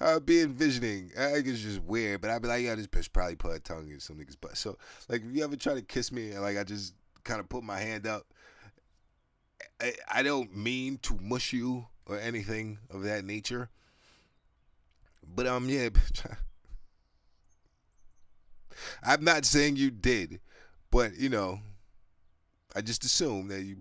I'd 0.00 0.26
be 0.26 0.40
envisioning. 0.40 1.10
I 1.18 1.32
think 1.32 1.46
it's 1.46 1.60
just 1.60 1.82
weird, 1.82 2.20
but 2.20 2.30
I'd 2.30 2.42
be 2.42 2.48
like, 2.48 2.62
yeah, 2.62 2.74
this 2.74 2.86
bitch 2.86 3.12
probably 3.12 3.36
put 3.36 3.52
her 3.52 3.58
tongue 3.58 3.90
in 3.90 4.00
some 4.00 4.16
nigga's 4.16 4.36
butt. 4.36 4.56
So, 4.56 4.78
like, 5.08 5.22
if 5.22 5.34
you 5.34 5.44
ever 5.44 5.56
try 5.56 5.74
to 5.74 5.82
kiss 5.82 6.12
me 6.12 6.30
and 6.30 6.42
like 6.42 6.56
I 6.56 6.64
just 6.64 6.94
kind 7.24 7.40
of 7.40 7.48
put 7.48 7.64
my 7.64 7.78
hand 7.78 8.06
up, 8.06 8.26
I, 9.80 9.94
I 10.12 10.22
don't 10.22 10.56
mean 10.56 10.98
to 11.02 11.18
mush 11.20 11.52
you 11.52 11.86
or 12.06 12.18
anything 12.18 12.78
of 12.90 13.02
that 13.02 13.24
nature. 13.24 13.70
But 15.34 15.46
um, 15.46 15.68
yeah, 15.68 15.88
I'm 19.02 19.24
not 19.24 19.44
saying 19.44 19.76
you 19.76 19.90
did, 19.90 20.40
but 20.90 21.16
you 21.16 21.28
know, 21.28 21.60
I 22.74 22.80
just 22.80 23.04
assume 23.04 23.48
that 23.48 23.62
you 23.62 23.76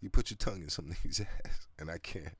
you 0.00 0.10
put 0.10 0.30
your 0.30 0.36
tongue 0.36 0.62
in 0.62 0.68
some 0.68 0.86
nigga's 0.86 1.20
ass, 1.20 1.68
and 1.78 1.90
I 1.90 1.98
can't, 1.98 2.36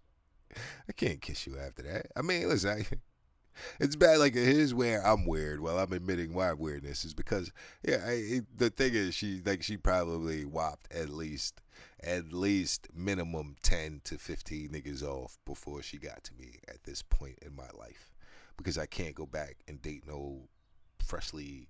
I 0.89 0.93
can't 0.93 1.21
kiss 1.21 1.47
you 1.47 1.59
after 1.59 1.83
that. 1.83 2.07
I 2.17 2.23
mean, 2.23 2.49
listen, 2.49 2.71
I, 2.71 2.87
it's 3.81 3.97
bad. 3.97 4.19
Like 4.19 4.35
here's 4.35 4.75
where 4.75 5.05
I'm 5.07 5.27
weird. 5.27 5.61
Well, 5.61 5.79
I'm 5.79 5.93
admitting 5.93 6.35
my 6.35 6.53
weirdness 6.53 7.05
is 7.05 7.15
because 7.15 7.53
yeah, 7.87 7.99
I, 8.07 8.41
the 8.57 8.71
thing 8.71 8.95
is 8.95 9.15
she 9.15 9.43
like 9.45 9.63
she 9.63 9.77
probably 9.77 10.45
whopped 10.45 10.93
at 10.93 11.09
least 11.09 11.61
at 12.03 12.33
least 12.33 12.89
minimum 12.95 13.57
ten 13.63 14.01
to 14.05 14.19
fifteen 14.19 14.71
niggas 14.71 15.03
off 15.03 15.39
before 15.45 15.83
she 15.83 15.99
got 15.99 16.25
to 16.25 16.35
me 16.35 16.57
at 16.69 16.83
this 16.85 17.03
point 17.03 17.39
in 17.43 17.55
my 17.55 17.69
life 17.79 18.11
because 18.57 18.79
I 18.79 18.87
can't 18.87 19.15
go 19.15 19.27
back 19.27 19.57
and 19.69 19.81
date 19.81 20.05
no 20.07 20.49
freshly 21.03 21.69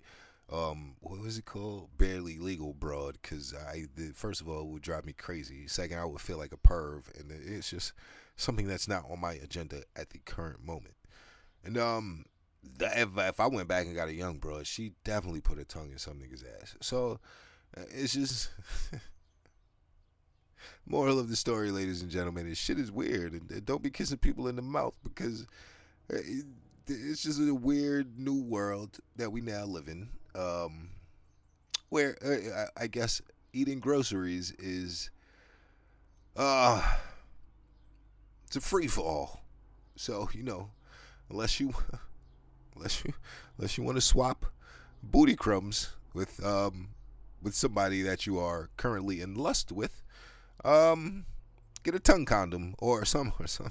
um 0.52 0.94
what 1.00 1.20
was 1.20 1.38
it 1.38 1.44
called 1.44 1.88
barely 1.96 2.36
legal 2.38 2.72
broad 2.74 3.16
because 3.22 3.54
i 3.68 3.84
the, 3.96 4.10
first 4.12 4.40
of 4.40 4.48
all 4.48 4.62
it 4.62 4.66
would 4.66 4.82
drive 4.82 5.06
me 5.06 5.12
crazy 5.12 5.66
second 5.66 5.98
i 5.98 6.04
would 6.04 6.20
feel 6.20 6.38
like 6.38 6.52
a 6.52 6.56
perv 6.56 7.02
and 7.18 7.30
it's 7.30 7.70
just 7.70 7.92
something 8.40 8.66
that's 8.66 8.88
not 8.88 9.04
on 9.10 9.20
my 9.20 9.34
agenda 9.34 9.82
at 9.96 10.10
the 10.10 10.18
current 10.18 10.64
moment. 10.64 10.94
And 11.64 11.76
um 11.78 12.24
if, 12.78 13.08
if 13.16 13.40
i 13.40 13.46
went 13.46 13.68
back 13.68 13.86
and 13.86 13.96
got 13.96 14.08
a 14.08 14.12
young 14.12 14.36
broad 14.36 14.66
she 14.66 14.92
definitely 15.02 15.40
put 15.40 15.56
her 15.56 15.64
tongue 15.64 15.90
in 15.92 15.98
some 15.98 16.14
nigga's 16.14 16.44
ass. 16.60 16.76
So 16.80 17.20
uh, 17.76 17.82
it's 17.90 18.14
just 18.14 18.50
moral 20.86 21.18
of 21.18 21.28
the 21.28 21.36
story 21.36 21.70
ladies 21.70 22.02
and 22.02 22.10
gentlemen 22.10 22.46
is 22.46 22.58
shit 22.58 22.78
is 22.78 22.92
weird 22.92 23.32
and 23.32 23.64
don't 23.64 23.82
be 23.82 23.90
kissing 23.90 24.18
people 24.18 24.48
in 24.48 24.56
the 24.56 24.62
mouth 24.62 24.94
because 25.02 25.46
uh, 26.12 26.18
it's 26.90 27.22
just 27.22 27.40
a 27.40 27.54
weird 27.54 28.18
new 28.18 28.42
world 28.42 28.98
that 29.16 29.30
we 29.30 29.40
now 29.40 29.64
live 29.64 29.88
in, 29.88 30.08
um, 30.34 30.90
where 31.88 32.16
uh, 32.24 32.66
I 32.76 32.86
guess 32.86 33.22
eating 33.52 33.80
groceries 33.80 34.52
is 34.58 35.10
uh, 36.36 36.96
it's 38.50 38.56
a 38.56 38.60
free 38.60 38.88
for 38.88 39.02
all. 39.02 39.44
So 39.94 40.28
you 40.32 40.42
know, 40.42 40.70
unless 41.30 41.60
you, 41.60 41.72
unless 42.74 43.04
you, 43.04 43.14
unless 43.56 43.78
you 43.78 43.84
want 43.84 43.96
to 43.96 44.00
swap 44.00 44.44
booty 45.04 45.36
crumbs 45.36 45.92
with 46.12 46.44
um 46.44 46.88
with 47.40 47.54
somebody 47.54 48.02
that 48.02 48.26
you 48.26 48.40
are 48.40 48.68
currently 48.76 49.20
in 49.20 49.36
lust 49.36 49.70
with, 49.70 50.02
um, 50.64 51.26
get 51.84 51.94
a 51.94 52.00
tongue 52.00 52.24
condom 52.24 52.74
or 52.80 53.04
some 53.04 53.32
or 53.38 53.46
some. 53.46 53.70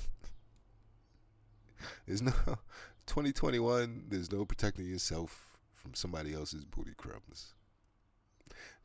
There's 2.07 2.21
no 2.21 2.31
2021. 3.05 4.05
There's 4.07 4.31
no 4.31 4.45
protecting 4.45 4.85
yourself 4.85 5.57
from 5.75 5.93
somebody 5.93 6.33
else's 6.33 6.63
booty 6.63 6.93
crumbs. 6.95 7.53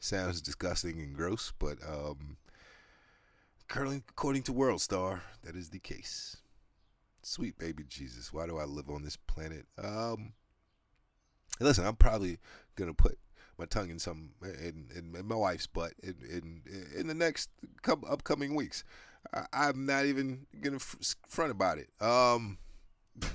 Sounds 0.01 0.41
disgusting 0.41 0.99
and 1.01 1.15
gross, 1.15 1.53
but 1.57 1.79
um, 1.89 2.37
currently, 3.69 4.03
according 4.09 4.43
to 4.45 4.53
World 4.53 4.81
Star, 4.81 5.23
that 5.43 5.57
is 5.57 5.71
the 5.71 5.79
case. 5.79 6.39
Sweet 7.23 7.59
baby 7.59 7.85
Jesus, 7.89 8.33
why 8.33 8.47
do 8.47 8.59
I 8.59 8.65
live 8.65 8.91
on 8.91 9.03
this 9.03 9.17
planet? 9.17 9.67
Um, 9.83 10.35
listen, 11.61 11.87
I'm 11.87 11.97
probably 11.97 12.39
gonna 12.77 12.95
put 12.95 13.19
my 13.59 13.65
tongue 13.67 13.91
in 13.91 13.99
some 13.99 14.31
in, 14.43 14.89
in, 14.95 15.15
in 15.17 15.27
my 15.27 15.35
wife's 15.35 15.67
butt 15.67 15.93
in, 16.03 16.15
in 16.29 16.63
in 16.97 17.07
the 17.07 17.15
next 17.15 17.51
couple 17.83 18.11
upcoming 18.11 18.55
weeks. 18.55 18.85
I, 19.33 19.69
am 19.69 19.87
not 19.87 20.05
even 20.05 20.47
gonna 20.61 20.79
front 20.79 21.51
about 21.51 21.79
it. 21.79 21.89
Um, 22.01 22.59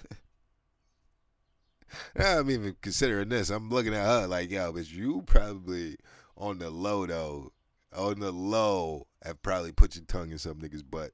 I'm 2.15 2.49
even 2.51 2.75
considering 2.81 3.29
this. 3.29 3.49
I'm 3.49 3.69
looking 3.69 3.93
at 3.95 4.05
her 4.05 4.27
like, 4.27 4.51
yo, 4.51 4.71
but 4.71 4.91
you 4.91 5.23
probably 5.25 5.97
on 6.37 6.59
the 6.59 6.69
low 6.69 7.05
though, 7.05 7.51
on 7.95 8.19
the 8.19 8.31
low, 8.31 9.07
have 9.23 9.41
probably 9.41 9.71
put 9.71 9.95
your 9.95 10.05
tongue 10.05 10.31
in 10.31 10.37
some 10.37 10.59
nigga's 10.59 10.83
butt, 10.83 11.11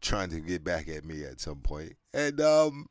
trying 0.00 0.30
to 0.30 0.40
get 0.40 0.64
back 0.64 0.88
at 0.88 1.04
me 1.04 1.24
at 1.24 1.40
some 1.40 1.60
point. 1.60 1.94
And 2.12 2.40
um, 2.40 2.86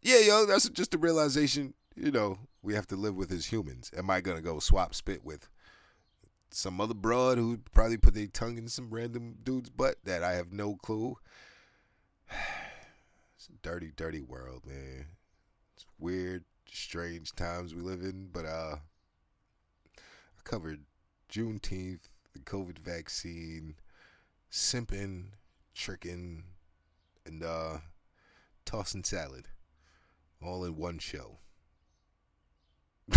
yeah, 0.00 0.20
yo, 0.20 0.46
that's 0.46 0.68
just 0.70 0.94
a 0.94 0.98
realization. 0.98 1.74
You 1.94 2.10
know, 2.10 2.38
we 2.62 2.74
have 2.74 2.86
to 2.88 2.96
live 2.96 3.14
with 3.14 3.30
as 3.32 3.46
humans. 3.46 3.90
Am 3.96 4.10
I 4.10 4.20
gonna 4.20 4.40
go 4.40 4.58
swap 4.58 4.94
spit 4.94 5.24
with 5.24 5.48
some 6.50 6.80
other 6.80 6.94
broad 6.94 7.38
who 7.38 7.58
probably 7.72 7.96
put 7.96 8.14
their 8.14 8.26
tongue 8.26 8.58
in 8.58 8.68
some 8.68 8.90
random 8.90 9.36
dude's 9.42 9.70
butt 9.70 9.96
that 10.04 10.22
I 10.22 10.32
have 10.32 10.52
no 10.52 10.76
clue? 10.76 11.16
It's 13.36 13.48
a 13.48 13.58
dirty, 13.60 13.90
dirty 13.96 14.22
world, 14.22 14.62
man. 14.64 15.04
It's 15.74 15.84
weird, 15.98 16.44
strange 16.70 17.32
times 17.32 17.74
we 17.74 17.80
live 17.80 18.02
in, 18.02 18.28
but 18.32 18.44
uh 18.44 18.76
I 19.96 20.40
covered 20.44 20.84
Juneteenth, 21.32 22.10
the 22.34 22.40
COVID 22.40 22.78
vaccine, 22.78 23.76
simping, 24.50 25.28
tricking, 25.74 26.44
and 27.24 27.42
uh 27.42 27.78
tossing 28.64 29.04
salad 29.04 29.48
all 30.42 30.64
in 30.64 30.76
one 30.76 30.98
show. 30.98 31.38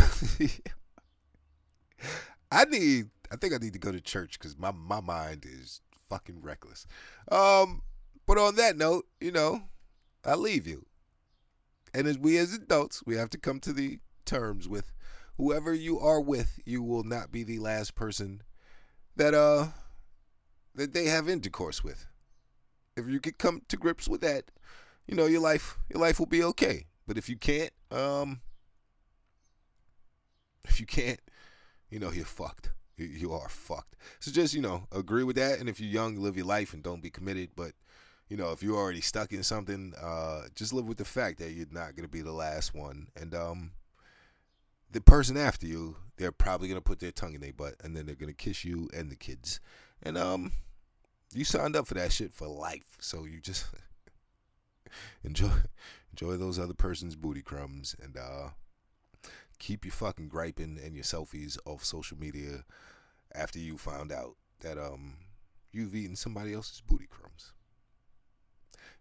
I 2.51 2.65
need. 2.65 3.09
I 3.31 3.35
think 3.37 3.53
I 3.53 3.57
need 3.57 3.73
to 3.73 3.79
go 3.79 3.91
to 3.91 3.99
church 3.99 4.39
because 4.39 4.57
my 4.57 4.71
my 4.71 5.01
mind 5.01 5.45
is 5.45 5.81
fucking 6.09 6.41
reckless. 6.41 6.87
Um, 7.31 7.81
but 8.25 8.37
on 8.37 8.55
that 8.55 8.77
note, 8.77 9.05
you 9.19 9.31
know, 9.31 9.63
I 10.23 10.35
leave 10.35 10.67
you. 10.67 10.85
And 11.93 12.07
as 12.07 12.17
we 12.17 12.37
as 12.37 12.53
adults, 12.53 13.03
we 13.05 13.15
have 13.15 13.29
to 13.31 13.37
come 13.37 13.59
to 13.61 13.73
the 13.73 13.99
terms 14.25 14.67
with 14.67 14.91
whoever 15.37 15.73
you 15.73 15.99
are 15.99 16.21
with. 16.21 16.59
You 16.65 16.83
will 16.83 17.03
not 17.03 17.31
be 17.31 17.43
the 17.43 17.59
last 17.59 17.95
person 17.95 18.41
that 19.15 19.33
uh 19.33 19.67
that 20.73 20.93
they 20.93 21.05
have 21.05 21.29
intercourse 21.29 21.83
with. 21.83 22.07
If 22.97 23.07
you 23.07 23.19
could 23.19 23.37
come 23.37 23.61
to 23.67 23.77
grips 23.77 24.07
with 24.07 24.21
that, 24.21 24.51
you 25.07 25.15
know 25.15 25.25
your 25.25 25.41
life 25.41 25.77
your 25.89 26.01
life 26.01 26.19
will 26.19 26.25
be 26.25 26.43
okay. 26.43 26.85
But 27.07 27.17
if 27.17 27.29
you 27.29 27.37
can't, 27.37 27.71
um, 27.91 28.41
if 30.67 30.79
you 30.79 30.85
can't, 30.85 31.19
you 31.89 31.99
know, 31.99 32.11
you're 32.11 32.25
fucked. 32.25 32.71
You, 32.97 33.05
you 33.05 33.33
are 33.33 33.49
fucked. 33.49 33.95
So 34.19 34.31
just, 34.31 34.53
you 34.53 34.61
know, 34.61 34.87
agree 34.91 35.23
with 35.23 35.35
that. 35.35 35.59
And 35.59 35.69
if 35.69 35.79
you're 35.79 35.91
young, 35.91 36.15
live 36.15 36.37
your 36.37 36.45
life 36.45 36.73
and 36.73 36.81
don't 36.81 37.03
be 37.03 37.09
committed. 37.09 37.49
But, 37.55 37.73
you 38.27 38.37
know, 38.37 38.51
if 38.51 38.63
you're 38.63 38.77
already 38.77 39.01
stuck 39.01 39.31
in 39.31 39.43
something, 39.43 39.93
uh, 40.01 40.43
just 40.55 40.73
live 40.73 40.87
with 40.87 40.97
the 40.97 41.05
fact 41.05 41.39
that 41.39 41.51
you're 41.51 41.67
not 41.71 41.95
to 41.97 42.07
be 42.07 42.21
the 42.21 42.31
last 42.31 42.73
one. 42.73 43.07
And, 43.15 43.35
um, 43.35 43.71
the 44.95 45.01
person 45.01 45.35
after 45.35 45.67
you, 45.67 45.97
they're 46.15 46.31
probably 46.31 46.69
gonna 46.69 46.79
put 46.79 47.01
their 47.01 47.11
tongue 47.11 47.35
in 47.35 47.41
their 47.41 47.51
butt, 47.51 47.75
and 47.83 47.95
then 47.95 48.05
they're 48.05 48.15
gonna 48.15 48.31
kiss 48.31 48.63
you 48.63 48.89
and 48.93 49.11
the 49.11 49.15
kids. 49.17 49.59
And 50.01 50.17
um, 50.17 50.53
you 51.33 51.43
signed 51.43 51.75
up 51.75 51.85
for 51.85 51.95
that 51.95 52.13
shit 52.13 52.33
for 52.33 52.47
life, 52.47 52.97
so 52.99 53.25
you 53.25 53.41
just 53.41 53.65
enjoy 55.23 55.51
enjoy 56.11 56.37
those 56.37 56.57
other 56.57 56.73
person's 56.73 57.17
booty 57.17 57.41
crumbs, 57.41 57.93
and 58.01 58.15
uh, 58.15 58.51
keep 59.59 59.83
your 59.83 59.91
fucking 59.91 60.29
griping 60.29 60.79
and 60.81 60.95
your 60.95 61.03
selfies 61.03 61.57
off 61.65 61.83
social 61.83 62.17
media 62.17 62.63
after 63.33 63.59
you 63.59 63.77
found 63.77 64.13
out 64.13 64.37
that 64.61 64.77
um 64.77 65.15
you've 65.73 65.93
eaten 65.93 66.15
somebody 66.15 66.53
else's 66.53 66.79
booty 66.79 67.07
crumbs. 67.07 67.51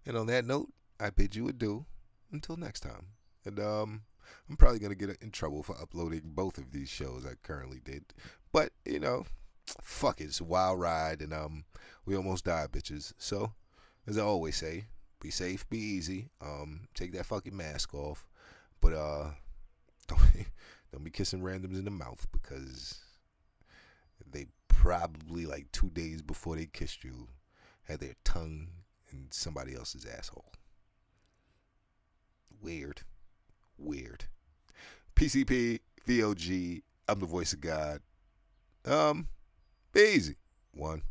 And 0.04 0.16
on 0.16 0.26
that 0.26 0.44
note, 0.44 0.72
I 0.98 1.10
bid 1.10 1.36
you 1.36 1.46
adieu 1.46 1.86
until 2.32 2.56
next 2.56 2.80
time. 2.80 3.06
And 3.44 3.60
um 3.60 4.00
I'm 4.48 4.56
probably 4.56 4.78
gonna 4.78 4.94
get 4.94 5.16
in 5.20 5.30
trouble 5.30 5.62
for 5.62 5.80
uploading 5.80 6.22
both 6.24 6.58
of 6.58 6.72
these 6.72 6.88
shows 6.88 7.24
I 7.26 7.34
currently 7.42 7.80
did. 7.84 8.04
But, 8.52 8.72
you 8.84 9.00
know, 9.00 9.26
fuck 9.82 10.20
it, 10.20 10.24
it's 10.24 10.40
a 10.40 10.44
wild 10.44 10.80
ride 10.80 11.20
and 11.20 11.32
um 11.32 11.64
we 12.06 12.16
almost 12.16 12.44
died, 12.44 12.72
bitches. 12.72 13.12
So, 13.18 13.52
as 14.06 14.18
I 14.18 14.22
always 14.22 14.56
say, 14.56 14.86
be 15.20 15.30
safe, 15.30 15.68
be 15.70 15.78
easy. 15.78 16.28
Um, 16.42 16.88
take 16.94 17.12
that 17.12 17.26
fucking 17.26 17.56
mask 17.56 17.94
off. 17.94 18.26
But 18.80 18.92
uh 18.92 19.30
don't 20.08 20.32
be, 20.34 20.46
don't 20.92 21.04
be 21.04 21.10
kissing 21.10 21.40
randoms 21.40 21.78
in 21.78 21.84
the 21.84 21.90
mouth 21.90 22.26
because 22.32 23.00
they 24.30 24.46
probably 24.68 25.46
like 25.46 25.70
two 25.72 25.88
days 25.90 26.20
before 26.20 26.56
they 26.56 26.66
kissed 26.66 27.04
you 27.04 27.28
had 27.84 28.00
their 28.00 28.14
tongue 28.24 28.68
in 29.10 29.26
somebody 29.30 29.74
else's 29.74 30.06
asshole. 30.06 30.52
Weird. 32.60 33.02
Weird. 33.78 34.24
PCP, 35.16 35.80
VOG, 36.06 36.82
I'm 37.08 37.20
the 37.20 37.26
voice 37.26 37.52
of 37.52 37.60
God. 37.60 38.00
Um, 38.84 39.28
be 39.92 40.00
easy. 40.14 40.36
One. 40.72 41.02